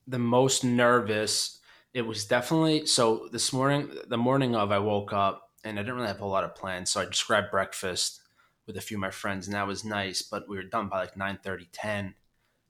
[0.07, 1.59] The most nervous,
[1.93, 5.95] it was definitely so this morning, the morning of, I woke up and I didn't
[5.95, 6.89] really have a lot of plans.
[6.89, 8.21] So I just grabbed breakfast
[8.67, 11.01] with a few of my friends and that was nice, but we were done by
[11.01, 12.15] like 9 30, 10.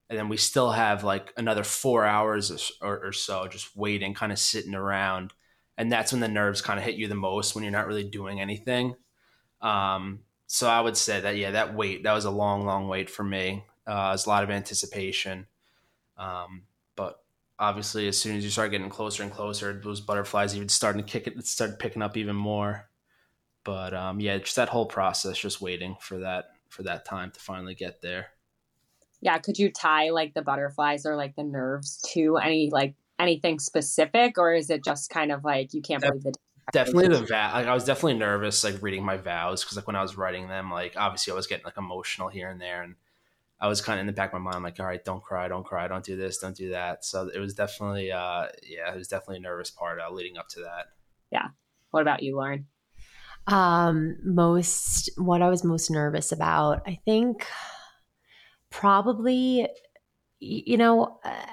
[0.09, 4.31] And then we still have like another four hours or, or so just waiting, kind
[4.31, 5.33] of sitting around
[5.77, 8.03] and that's when the nerves kind of hit you the most when you're not really
[8.03, 8.93] doing anything.
[9.61, 10.19] Um,
[10.53, 13.23] so I would say that yeah, that wait that was a long, long wait for
[13.23, 13.63] me.
[13.87, 15.47] Uh, it was a lot of anticipation,
[16.17, 16.63] um,
[16.97, 17.23] but
[17.57, 21.09] obviously, as soon as you start getting closer and closer, those butterflies even starting to
[21.09, 22.89] kick it, start picking up even more.
[23.63, 27.39] But um, yeah, just that whole process, just waiting for that for that time to
[27.39, 28.31] finally get there.
[29.21, 33.57] Yeah, could you tie like the butterflies or like the nerves to any like anything
[33.57, 36.33] specific, or is it just kind of like you can't believe the
[36.71, 39.95] definitely the vow like i was definitely nervous like reading my vows because like when
[39.95, 42.95] i was writing them like obviously i was getting like emotional here and there and
[43.59, 45.47] i was kind of in the back of my mind like all right don't cry
[45.47, 47.05] don't cry don't do this don't do that.
[47.05, 50.49] So it was definitely uh yeah it was definitely a nervous part uh, leading up
[50.49, 50.87] to that.
[51.31, 51.49] Yeah.
[51.91, 52.67] What about you lauren?
[53.47, 57.47] Um most what i was most nervous about i think
[58.69, 59.67] probably
[60.39, 61.45] you know uh,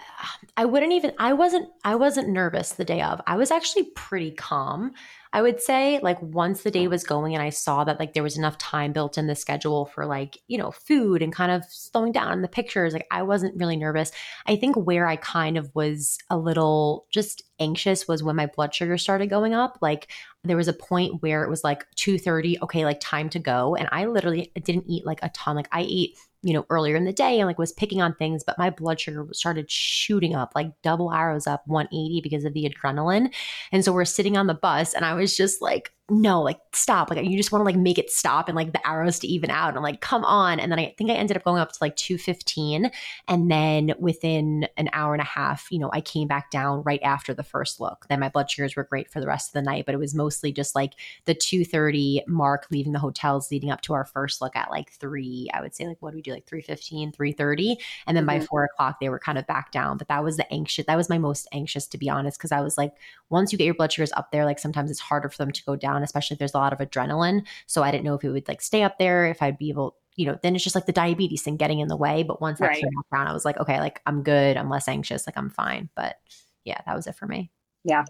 [0.57, 3.21] i wouldn't even i wasn't i wasn't nervous the day of.
[3.27, 4.93] I was actually pretty calm
[5.33, 6.01] i would say.
[6.03, 8.93] Like once the day was going and i saw that like there was enough time
[8.93, 12.49] built in the schedule for like you know food and kind of slowing down the
[12.49, 14.11] pictures like i wasn't really nervous.
[14.47, 18.75] I think where i kind of was a little just anxious was when my blood
[18.75, 19.79] sugar started going up.
[19.83, 20.11] Like
[20.45, 23.77] there was a point where it was like 2.30 okay like time to go.
[23.77, 25.57] And i literally didn't eat like a ton.
[25.57, 26.17] Like i ate
[26.49, 28.99] you know, earlier in the day and like was picking on things, but my blood
[28.99, 33.35] sugar started shooting up, like double arrows up 180 because of the adrenaline.
[33.71, 37.11] And so we're sitting on the bus and I was just like, no, like stop.
[37.11, 39.51] Like you just want to like make it stop and like the arrows to even
[39.51, 39.69] out.
[39.69, 40.59] And I'm like, come on.
[40.59, 42.91] And then I think I ended up going up to like 215.
[43.27, 47.03] And then within an hour and a half, you know, I came back down right
[47.03, 48.07] after the first look.
[48.09, 50.15] Then my blood sugars were great for the rest of the night, but it was
[50.15, 50.95] mostly just like
[51.27, 55.51] the 230 mark leaving the hotels leading up to our first look at like three,
[55.53, 56.33] I would say like, what do we do?
[56.33, 57.77] Like 315, 330.
[58.07, 58.41] And then mm-hmm.
[58.41, 59.99] by four o'clock, they were kind of back down.
[59.99, 62.41] But that was the anxious, that was my most anxious to be honest.
[62.41, 62.95] Cause I was like,
[63.29, 65.65] once you get your blood sugars up there, like sometimes it's harder for them to
[65.65, 67.47] go down down, especially if there's a lot of adrenaline.
[67.67, 69.97] So I didn't know if it would like stay up there, if I'd be able,
[70.17, 72.23] you know, then it's just like the diabetes thing getting in the way.
[72.23, 72.81] But once that right.
[72.81, 74.57] came down, I was like, okay, like I'm good.
[74.57, 75.27] I'm less anxious.
[75.27, 75.89] Like I'm fine.
[75.95, 76.17] But
[76.65, 77.51] yeah, that was it for me.
[77.85, 78.05] Yeah.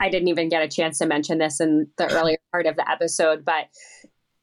[0.00, 2.90] I didn't even get a chance to mention this in the earlier part of the
[2.90, 3.66] episode, but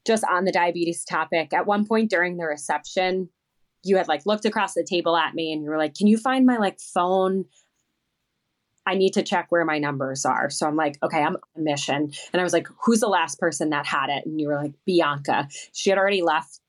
[0.06, 3.30] just on the diabetes topic, at one point during the reception,
[3.84, 6.18] you had like looked across the table at me and you were like, Can you
[6.18, 7.46] find my like phone?
[8.86, 10.50] I need to check where my numbers are.
[10.50, 12.12] So I'm like, okay, I'm on a mission.
[12.34, 14.26] And I was like, who's the last person that had it?
[14.26, 15.48] And you were like, Bianca.
[15.74, 16.60] She had already left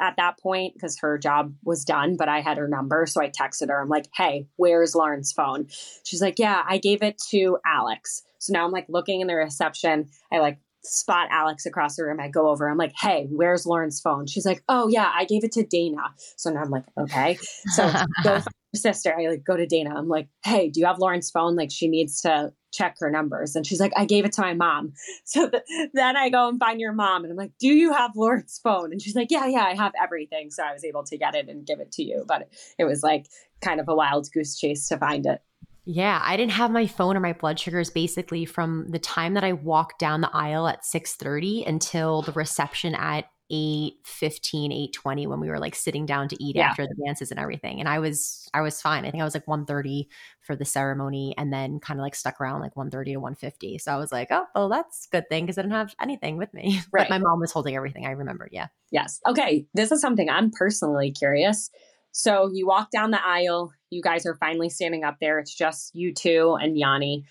[0.00, 3.06] at that point because her job was done, but I had her number.
[3.06, 3.80] So I texted her.
[3.80, 5.68] I'm like, hey, where's Lauren's phone?
[6.04, 8.22] She's like, yeah, I gave it to Alex.
[8.38, 10.10] So now I'm like looking in the reception.
[10.30, 12.20] I like spot Alex across the room.
[12.20, 12.68] I go over.
[12.68, 14.26] I'm like, hey, where's Lauren's phone?
[14.26, 16.14] She's like, oh, yeah, I gave it to Dana.
[16.36, 17.38] So now I'm like, okay.
[17.74, 17.90] So
[18.24, 18.40] go
[18.76, 19.94] sister, I like go to Dana.
[19.96, 21.56] I'm like, hey, do you have Lauren's phone?
[21.56, 23.56] Like she needs to check her numbers.
[23.56, 24.92] And she's like, I gave it to my mom.
[25.24, 25.62] So th-
[25.92, 28.92] then I go and find your mom and I'm like, do you have Lauren's phone?
[28.92, 30.50] And she's like, yeah, yeah, I have everything.
[30.50, 32.24] So I was able to get it and give it to you.
[32.28, 33.26] But it was like
[33.60, 35.40] kind of a wild goose chase to find it.
[35.86, 39.44] Yeah, I didn't have my phone or my blood sugars basically from the time that
[39.44, 45.26] I walked down the aisle at 6:30 until the reception at 8 15 8 20
[45.28, 46.68] when we were like sitting down to eat yeah.
[46.68, 47.78] after the dances and everything.
[47.78, 49.04] And i was i was fine.
[49.04, 50.08] I think i was like 130
[50.40, 53.92] for the ceremony and then kind of like stuck around like 130 to 150 so
[53.92, 56.52] i was like oh well that's a good thing because i didn't have anything with
[56.52, 56.80] me.
[56.92, 57.08] Right.
[57.08, 58.66] but my mom was holding everything i remembered yeah.
[58.90, 59.20] Yes.
[59.28, 61.70] Okay this is something i'm personally curious
[62.16, 65.94] so you walk down the aisle you guys are finally standing up there it's just
[65.94, 67.24] you two and yanni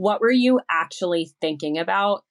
[0.00, 2.24] what were you actually thinking about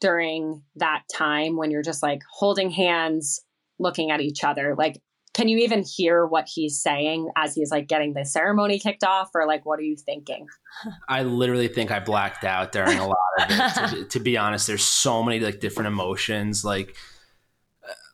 [0.00, 3.40] during that time when you're just like holding hands,
[3.80, 4.76] looking at each other?
[4.78, 5.02] Like,
[5.34, 9.30] can you even hear what he's saying as he's like getting the ceremony kicked off,
[9.34, 10.46] or like what are you thinking?
[11.08, 13.88] I literally think I blacked out during a lot of it.
[13.88, 16.64] to, to be honest, there's so many like different emotions.
[16.64, 16.96] Like,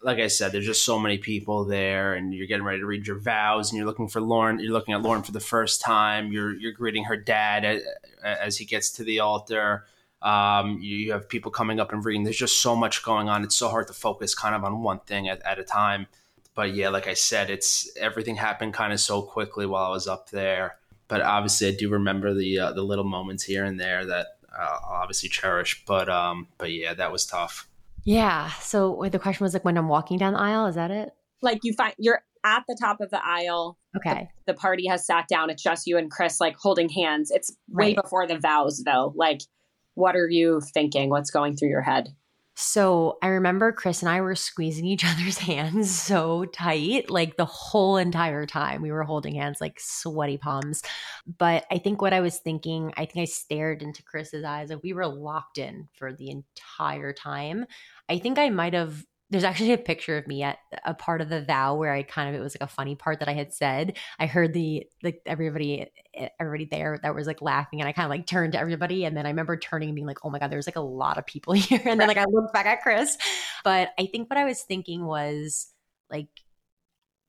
[0.03, 3.07] like I said, there's just so many people there, and you're getting ready to read
[3.07, 4.59] your vows, and you're looking for Lauren.
[4.59, 6.33] You're looking at Lauren for the first time.
[6.33, 7.83] You're you're greeting her dad as,
[8.23, 9.87] as he gets to the altar.
[10.21, 12.25] Um, you have people coming up and reading.
[12.25, 13.43] There's just so much going on.
[13.43, 16.07] It's so hard to focus kind of on one thing at, at a time.
[16.55, 20.07] But yeah, like I said, it's everything happened kind of so quickly while I was
[20.07, 20.77] up there.
[21.09, 24.79] But obviously, I do remember the uh, the little moments here and there that uh,
[24.85, 25.85] I'll obviously cherish.
[25.87, 27.69] But um, but yeah, that was tough.
[28.05, 28.51] Yeah.
[28.61, 31.11] So the question was like when I'm walking down the aisle, is that it?
[31.41, 33.79] Like you find you're at the top of the aisle.
[33.97, 34.31] Okay.
[34.47, 35.51] The, the party has sat down.
[35.51, 37.31] It's just you and Kris like holding hands.
[37.31, 37.97] It's way right.
[38.03, 39.13] before the vows though.
[39.17, 39.41] Like
[39.95, 41.11] what are you thinking?
[41.11, 42.15] What's going through your head?
[42.55, 47.45] So I remember Kris and I were squeezing each other's hands so tight, like the
[47.45, 50.83] whole entire time we were holding hands, like sweaty palms.
[51.39, 54.83] But I think what I was thinking, I think I stared into Kris's eyes, like
[54.83, 57.67] we were locked in for the entire time.
[58.09, 61.31] I think I might have there's actually a picture of me at a part of
[61.31, 63.55] the vow where I kind of it was like a funny part that I had
[63.55, 63.97] said.
[64.19, 65.87] I heard the like everybody
[66.39, 69.17] everybody there that was like laughing and I kind of like turned to everybody and
[69.17, 71.25] then I remember turning and being like, "Oh my god, there's like a lot of
[71.25, 73.17] people here." And then like I looked back at Kris.
[73.65, 75.73] But I think what I was thinking was
[76.11, 76.29] like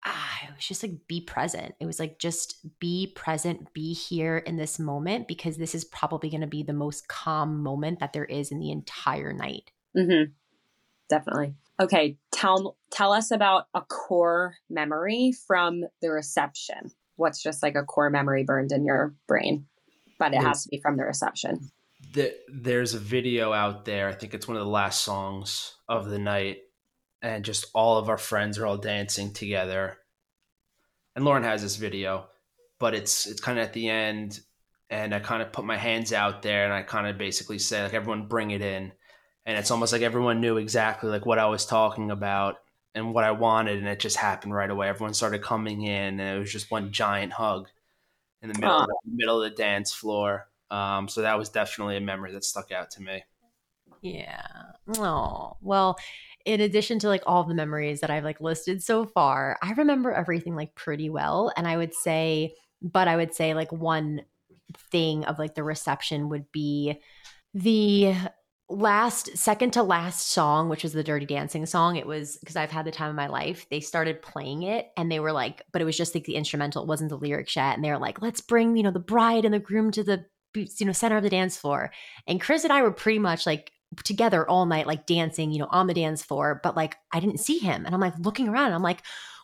[0.05, 1.73] ah, it was just like be present.
[1.79, 6.29] It was like just be present, be here in this moment because this is probably
[6.29, 9.71] going to be the most calm moment that there is in the entire night.
[9.97, 10.31] Mm-hmm.
[11.09, 11.55] Definitely.
[11.81, 16.91] Okay, tell tell us about a core memory from the reception.
[17.15, 19.65] What's just like a core memory burned in your brain,
[20.19, 21.71] but it there's, has to be from the reception.
[22.13, 24.07] The, there's a video out there.
[24.07, 26.59] I think it's one of the last songs of the night,
[27.21, 29.97] and just all of our friends are all dancing together.
[31.15, 32.27] And Lauren has this video,
[32.79, 34.39] but it's it's kind of at the end,
[34.89, 37.83] and I kind of put my hands out there, and I kind of basically say
[37.83, 38.91] like, "Everyone, bring it in."
[39.45, 42.57] And it's almost like everyone knew exactly like what I was talking about
[42.95, 44.87] and what I wanted, and it just happened right away.
[44.87, 47.67] Everyone started coming in, and it was just one giant hug
[48.41, 50.47] in the middle, of the, middle of the dance floor.
[50.69, 53.23] Um, so that was definitely a memory that stuck out to me.
[54.01, 54.45] Yeah.
[54.97, 55.97] Oh well.
[56.45, 60.11] In addition to like all the memories that I've like listed so far, I remember
[60.11, 64.23] everything like pretty well, and I would say, but I would say like one
[64.91, 66.99] thing of like the reception would be
[67.53, 68.13] the
[68.69, 72.71] last second to last song which was the dirty dancing song it was because i've
[72.71, 75.81] had the time of my life they started playing it and they were like but
[75.81, 78.21] it was just like the instrumental it wasn't the lyrics yet and they were like
[78.21, 81.23] let's bring you know the bride and the groom to the you know center of
[81.23, 81.91] the dance floor.
[82.27, 83.71] And kris and i were pretty much like
[84.03, 87.39] together all night like dancing you know on the dance floor but like i didn't
[87.39, 89.03] see him and i'm like looking around and i'm like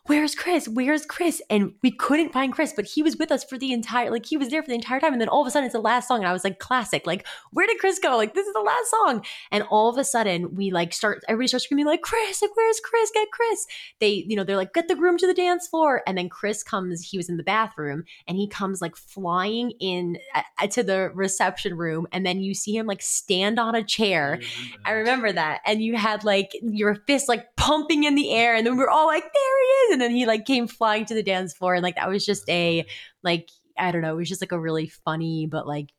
[0.09, 0.67] where's Kris?
[0.67, 1.39] Where's Kris?
[1.51, 4.37] And we couldn't find Kris, but he was with us for the entire, like he
[4.37, 5.13] was there for the entire time.
[5.13, 6.17] And then all of a sudden it's the last song.
[6.17, 7.05] And I was like, classic.
[7.05, 8.17] Like, where did Kris go?
[8.17, 9.23] Like, this is the last song.
[9.51, 12.79] And all of a sudden we like start, everybody starts screaming like, Kris, like, where's
[12.79, 13.11] Kris?
[13.13, 13.67] Get Kris.
[13.99, 16.01] They, you know, they're like, get the groom to the dance floor.
[16.07, 20.17] And then Kris comes, he was in the bathroom and he comes like flying in
[20.33, 22.07] uh, to the reception room.
[22.11, 24.39] And then you see him like stand on a chair.
[24.85, 25.61] I remember that.
[25.67, 28.55] And you had like your fist like pumping in the air.
[28.55, 31.05] And then we are all like, there he is and then he like came flying
[31.05, 32.85] to the dance floor and like that was just a
[33.23, 35.91] like I don't know, it was just like a really funny but like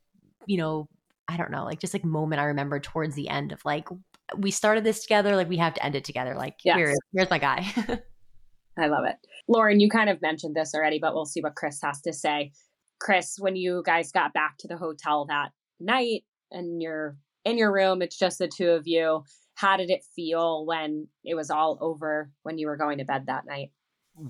[0.47, 0.89] you know,
[1.29, 3.89] I don't know, like just like moment I remember towards the end of like
[4.37, 6.35] we started this together, like we have to end it together.
[6.35, 6.77] Like yes.
[6.77, 7.67] here, here's my guy.
[8.79, 9.17] I love it.
[9.49, 12.53] Lauren, you kind of mentioned this already, but we'll see what Kris has to say.
[13.01, 17.73] Kris, when you guys got back to the hotel that night and you're in your
[17.73, 19.25] room, it's just the two of you.
[19.55, 23.27] How did it feel when it was all over when you were going to bed
[23.27, 23.71] that night?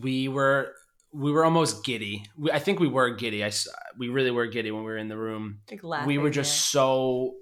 [0.01, 0.75] We were
[1.13, 2.25] we were almost giddy.
[2.39, 3.45] We, I think we were giddy.
[3.45, 3.51] I,
[3.99, 5.61] we really were giddy when we were in the room.
[5.83, 7.35] Like we were just so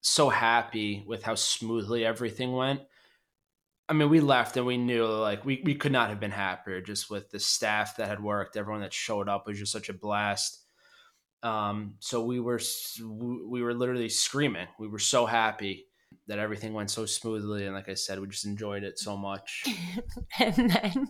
[0.00, 2.80] so happy with how smoothly everything went.
[3.88, 6.80] I mean, we left and we knew like we, we could not have been happier
[6.80, 9.94] just with the staff that had worked, everyone that showed up was just such a
[9.94, 10.58] blast.
[11.42, 12.60] Um, so we were
[13.00, 14.66] we were literally screaming.
[14.78, 15.86] We were so happy
[16.26, 19.64] that everything went so smoothly, and like I said, we just enjoyed it so much.
[20.38, 21.08] and then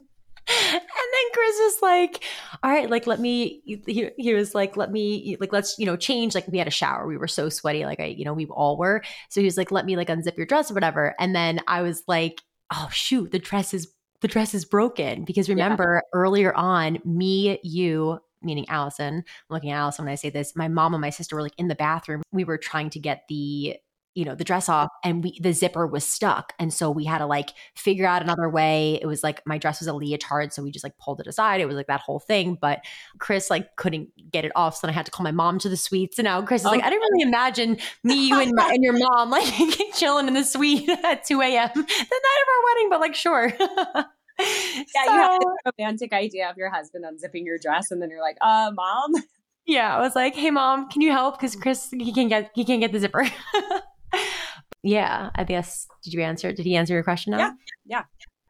[0.49, 2.25] and then Kris was like,
[2.63, 5.97] all right, like, let me, he, he was like, let me, like, let's, you know,
[5.97, 6.35] change.
[6.35, 7.07] Like, we had a shower.
[7.07, 7.85] We were so sweaty.
[7.85, 9.03] Like, I, you know, we all were.
[9.31, 11.15] So he was like, let me, like, unzip your dress or whatever.
[11.19, 15.25] And then I was like, oh, shoot, the dress is, the dress is broken.
[15.25, 16.19] Because remember yeah.
[16.19, 20.69] earlier on, me, you, meaning Allison, I'm looking at Allison when I say this, my
[20.69, 22.23] mom and my sister were like in the bathroom.
[22.33, 23.77] We were trying to get the
[24.15, 26.53] you know the dress off and we the zipper was stuck.
[26.59, 28.99] And so we had to like figure out another way.
[29.01, 31.61] It was like my dress was a leotard so we just like pulled it aside.
[31.61, 32.59] It was like that whole thing.
[32.61, 32.81] But
[33.19, 35.69] kris like couldn't get it off so then i had to call my mom to
[35.69, 38.71] the suite so now kris is like i didn't really imagine me you and, my,
[38.73, 39.45] and your mom like
[39.95, 43.53] chilling in the suite at 2 a.m the night of our wedding but like sure.
[44.39, 48.11] Yeah so, you have a romantic idea of your husband unzipping your dress and then
[48.11, 49.13] you're like uh mom?
[49.67, 51.39] Yeah i was like hey mom can you help?
[51.39, 53.25] Because kris he can't get he can't get the zipper
[54.83, 55.87] yeah, I guess.
[56.03, 56.53] Did you answer?
[56.53, 57.39] Did he answer your question now?
[57.39, 57.53] Yeah.
[57.85, 58.03] Yeah.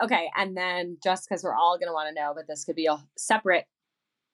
[0.03, 0.28] Okay.
[0.37, 2.87] And then just because we're all going to want to know, but this could be
[2.87, 3.66] a separate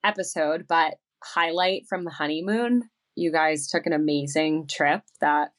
[0.04, 2.88] episode, but highlight from the honeymoon.
[3.16, 5.52] You guys took an amazing trip that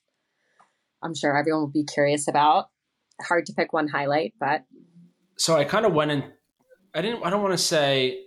[1.04, 2.70] I'm sure everyone will be curious about.
[3.22, 4.64] Hard to pick one highlight, but.
[5.38, 6.24] So I kind of went in.
[6.94, 8.24] I didn't, I don't want to say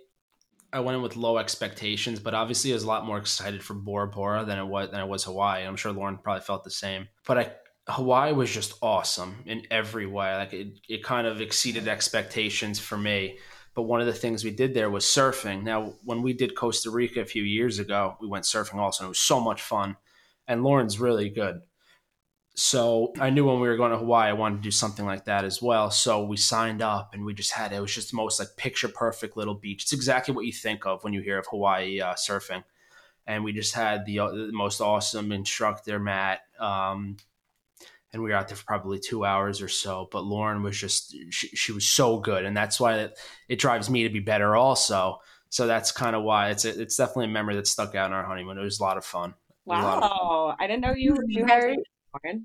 [0.73, 3.75] I went in with low expectations, but obviously I was a lot more excited for
[3.75, 5.65] Bora Bora than it was than it was Hawaii.
[5.65, 7.09] I'm sure Lauren probably felt the same.
[7.27, 7.53] But I
[7.93, 10.35] Hawaii was just awesome in every way.
[10.35, 13.39] Like it, it kind of exceeded expectations for me.
[13.75, 15.63] But one of the things we did there was surfing.
[15.63, 19.05] Now, when we did Costa Rica a few years ago, we went surfing also.
[19.05, 19.97] And it was so much fun.
[20.47, 21.61] And Lauren's really good.
[22.55, 25.25] So I knew when we were going to Hawaii, I wanted to do something like
[25.25, 25.91] that as well.
[25.91, 28.89] So we signed up and we just had it was just the most like picture
[28.89, 29.85] perfect little beach.
[29.85, 32.65] It's exactly what you think of when you hear of Hawaii uh, surfing.
[33.27, 36.41] And we just had the, uh, the most awesome instructor, Matt.
[36.59, 37.17] Um,
[38.13, 40.09] and we were out there for probably two hours or so.
[40.11, 43.89] But Lauren was just she, she was so good, and that's why it, it drives
[43.89, 45.21] me to be better also.
[45.49, 48.25] So that's kind of why it's it's definitely a memory that stuck out in our
[48.25, 48.59] honeymoon.
[48.59, 49.35] It was a lot of fun.
[49.65, 50.57] Wow, of fun.
[50.61, 51.77] I didn't know you you very,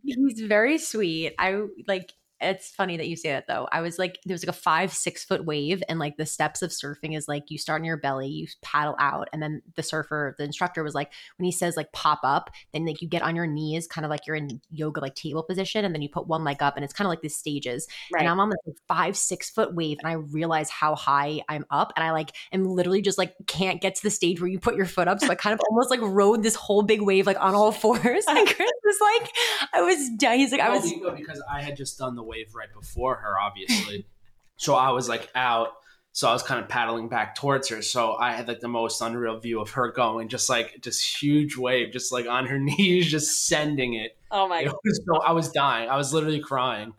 [0.04, 1.36] He's very sweet.
[1.38, 3.68] I like it's funny that you say that though.
[3.72, 6.62] I was like, there was like a five, six foot wave, and like the steps
[6.62, 9.84] of surfing is like you start in your belly, you paddle out, and then the
[9.84, 13.24] surfer, the instructor was like, when he says like pop up, then like you get
[13.24, 16.10] on your knees, kind of like you're in yoga like table position, and then you
[16.10, 17.88] put one leg up, and it's kind of like the stages.
[18.14, 18.22] Right.
[18.22, 21.94] And I'm on this five, six foot wave, and I realize how high I'm up,
[21.96, 24.76] and I like am literally just like can't get to the stage where you put
[24.76, 27.40] your foot up, so I kind of almost like rode this whole big wave like
[27.40, 28.26] on all fours.
[28.28, 29.32] And Kris was like,
[29.74, 30.40] I was dying.
[30.40, 34.06] He's like, I was because I had just done the wave right before her, obviously.
[34.58, 35.70] so I was like out.
[36.12, 37.84] So I was kind of paddling back towards her.
[37.84, 41.56] So I had like the most unreal view of her going, just like just huge
[41.58, 44.17] wave, just like on her knees, just sending it.
[44.32, 44.76] Oh my god!
[45.06, 45.90] So I was dying.
[45.90, 46.94] I was literally crying.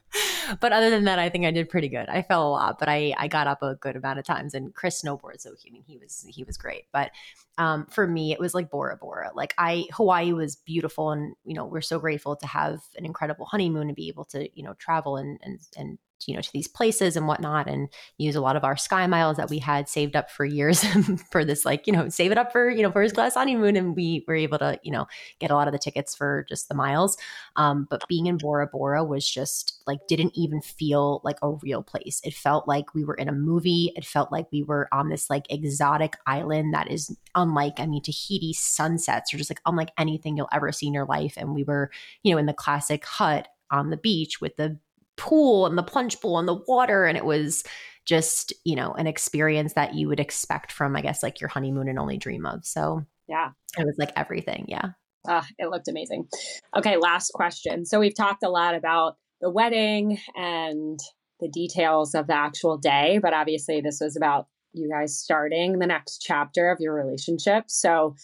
[0.61, 2.09] But other than that, I think I did pretty good.
[2.09, 4.55] I fell a lot, but I I got up a good amount of times.
[4.55, 6.85] And Kris snowboards, so he I mean he was he was great.
[6.93, 7.11] But
[7.59, 9.31] um, for me, it was like Bora Bora.
[9.35, 13.47] Like I Hawaii was beautiful, and you know we're so grateful to have an incredible
[13.47, 16.69] honeymoon and be able to you know travel and and and you know to these
[16.69, 20.17] places and whatnot and use a lot of our sky miles that we had saved
[20.17, 20.85] up for years
[21.31, 23.95] for this like you know save it up for you know first class honeymoon and
[23.95, 25.07] we were able to you know
[25.39, 27.17] get a lot of the tickets for just the miles
[27.57, 31.83] um, but being in bora bora was just like didn't even feel like a real
[31.83, 35.09] place it felt like we were in a movie it felt like we were on
[35.09, 39.91] this like exotic island that is unlike i mean tahiti sunsets are just like unlike
[39.99, 41.91] anything you'll ever see in your life and we were
[42.23, 44.79] you know in the classic hut on the beach with the
[45.19, 47.05] pool and the plunge pool and the water.
[47.05, 47.65] And it was
[48.07, 51.89] just, you know, an experience that you would expect from, I guess, like your honeymoon
[51.89, 52.65] and only dream of.
[52.65, 54.65] So, yeah, it was like everything.
[54.69, 54.91] Yeah.
[55.27, 56.29] Uh, it looked amazing.
[56.77, 57.85] Okay, last question.
[57.87, 60.99] So, we've talked a lot about the wedding and
[61.41, 65.87] the details of the actual day, but obviously, this was about you guys starting the
[65.87, 67.65] next chapter of your relationship.
[67.69, 68.15] So,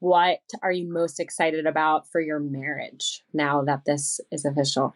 [0.00, 4.94] what are you most excited about for your marriage now that this is official?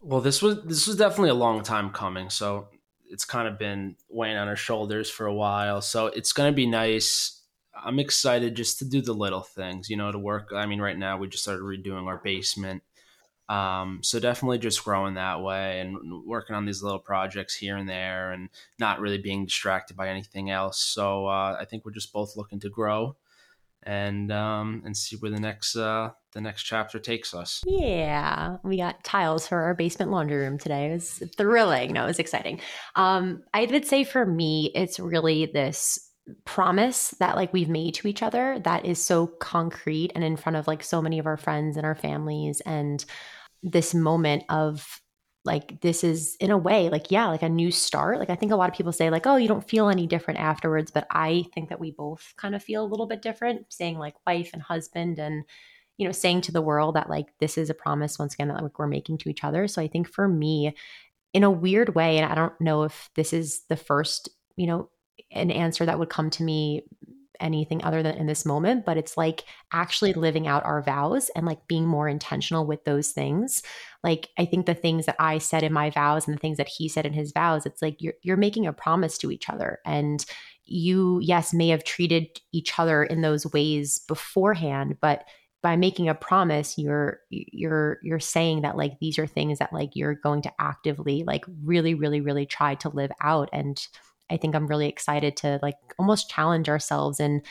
[0.00, 2.30] Well, this was this was definitely a long time coming.
[2.30, 2.68] So
[3.10, 5.80] it's kind of been weighing on our shoulders for a while.
[5.80, 7.42] So it's going to be nice.
[7.84, 10.50] I'm excited just to do the little things, you know, to work.
[10.54, 12.82] I mean, right now we just started redoing our basement.
[13.48, 17.88] Um, so definitely just growing that way and working on these little projects here and
[17.88, 18.48] there and
[18.78, 20.80] not really being distracted by anything else.
[20.80, 23.16] So uh, I think we're just both looking to grow
[23.84, 27.62] and um, and see where the next uh, the next chapter takes us.
[27.64, 30.90] Yeah, we got tiles for our basement laundry room today.
[30.90, 31.92] It was thrilling.
[31.92, 32.60] No, it was exciting.
[32.96, 36.05] Um, I would say for me, it's really this
[36.44, 40.56] promise that like we've made to each other that is so concrete and in front
[40.56, 43.04] of like so many of our friends and our families and
[43.62, 45.00] this moment of
[45.44, 48.18] like this is in a way like yeah like a new start.
[48.18, 50.40] Like i think a lot of people say like oh you don't feel any different
[50.40, 53.98] afterwards but i think that we both kind of feel a little bit different saying
[53.98, 55.44] like wife and husband and
[55.96, 58.62] you know saying to the world that like this is a promise once again that
[58.62, 59.68] like we're making to each other.
[59.68, 60.74] So i think for me
[61.32, 64.90] in a weird way and i don't know if this is the first you know
[65.36, 66.82] an answer that would come to me
[67.40, 71.46] anything other than in this moment, but it's like actually living out our vows and
[71.46, 73.62] like being more intentional with those things.
[74.02, 76.68] Like I think the things that I said in my vows and the things that
[76.68, 79.78] he said in his vows, it's like you're you're making a promise to each other
[79.84, 80.24] and
[80.64, 85.24] you yes may have treated each other in those ways beforehand, but
[85.62, 89.90] by making a promise you're you're you're saying that like these are things that like
[89.94, 93.88] you're going to actively like really really really try to live out and
[94.30, 97.20] I think I'm really excited to like almost challenge ourselves.
[97.20, 97.42] And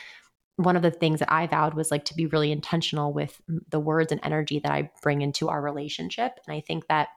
[0.58, 3.80] one of the things that I vowed was like to be really intentional with the
[3.80, 6.40] words and energy that I bring into our relationship.
[6.48, 7.10] And I think that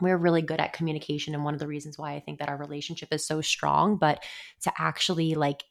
[0.00, 1.34] we're really good at communication.
[1.34, 4.24] And one of the reasons why I think that our relationship is so strong, but
[4.62, 5.64] to actually like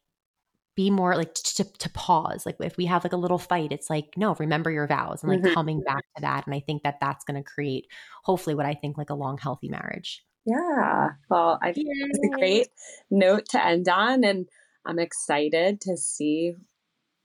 [0.76, 3.90] be more like to, to pause like if we have like a little fight it's
[3.90, 5.54] like no remember your vows and like mm-hmm.
[5.54, 7.86] coming back to that and i think that that's going to create
[8.24, 11.10] hopefully what i think like a long healthy marriage yeah.
[11.30, 12.68] Well, I think it's a great
[13.12, 14.24] note to end on.
[14.24, 14.48] And
[14.86, 16.56] I'm excited to see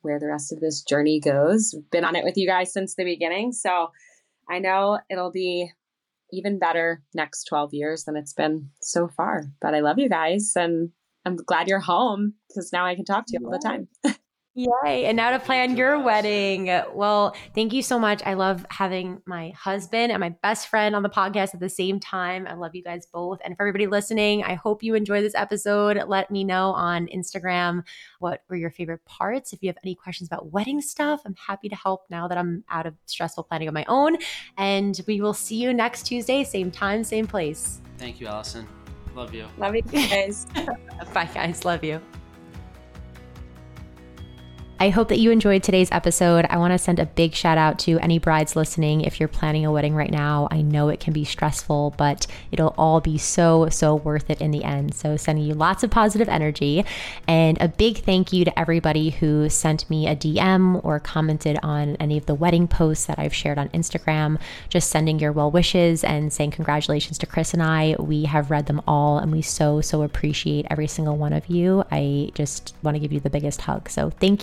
[0.02, 1.72] where the rest of this journey goes.
[1.74, 3.52] We've been on it with you guys since the beginning.
[3.52, 3.90] So
[4.48, 5.70] I know it'll be
[6.32, 9.44] even better next 12 years than it's been so far.
[9.60, 10.90] But I love you guys and
[11.24, 13.88] I'm glad you're home because now I can talk to you all the time.
[14.57, 15.07] Yay.
[15.07, 16.66] And now to plan your wedding.
[16.94, 18.22] Well, thank you so much.
[18.24, 21.98] I love having my husband and my best friend on the podcast at the same
[21.98, 22.46] time.
[22.46, 23.40] I love you guys both.
[23.44, 26.00] And for everybody listening, I hope you enjoy this episode.
[26.07, 27.82] Let me know on Instagram
[28.20, 29.52] what were your favorite parts.
[29.52, 32.62] If you have any questions about wedding stuff, I'm happy to help now that I'm
[32.70, 34.18] out of stressful planning on my own.
[34.57, 37.80] And we will see you next Tuesday, same time, same place.
[37.98, 38.68] Thank you, Allison.
[39.16, 39.48] Love you.
[39.59, 40.46] Love you guys.
[41.12, 41.64] Bye, guys.
[41.64, 42.00] Love you.
[44.81, 46.47] I hope that you enjoyed today's episode.
[46.51, 49.03] I want to send a big shout out to any brides listening.
[49.03, 52.75] If you're planning a wedding right now, I know it can be stressful, but it'll
[52.77, 54.95] all be so, so worth it in the end.
[54.95, 56.85] So, sending you lots of positive energy.
[57.29, 61.95] And a big thank you to everybody who sent me a DM or commented on
[61.97, 66.03] any of the wedding posts that I've shared on Instagram, just sending your well wishes
[66.03, 67.95] and saying congratulations to Kris and I.
[68.01, 71.85] We have read them all and we so, so appreciate every single one of you.
[71.93, 73.89] I just want to give you the biggest hug.
[73.89, 74.43] So, thank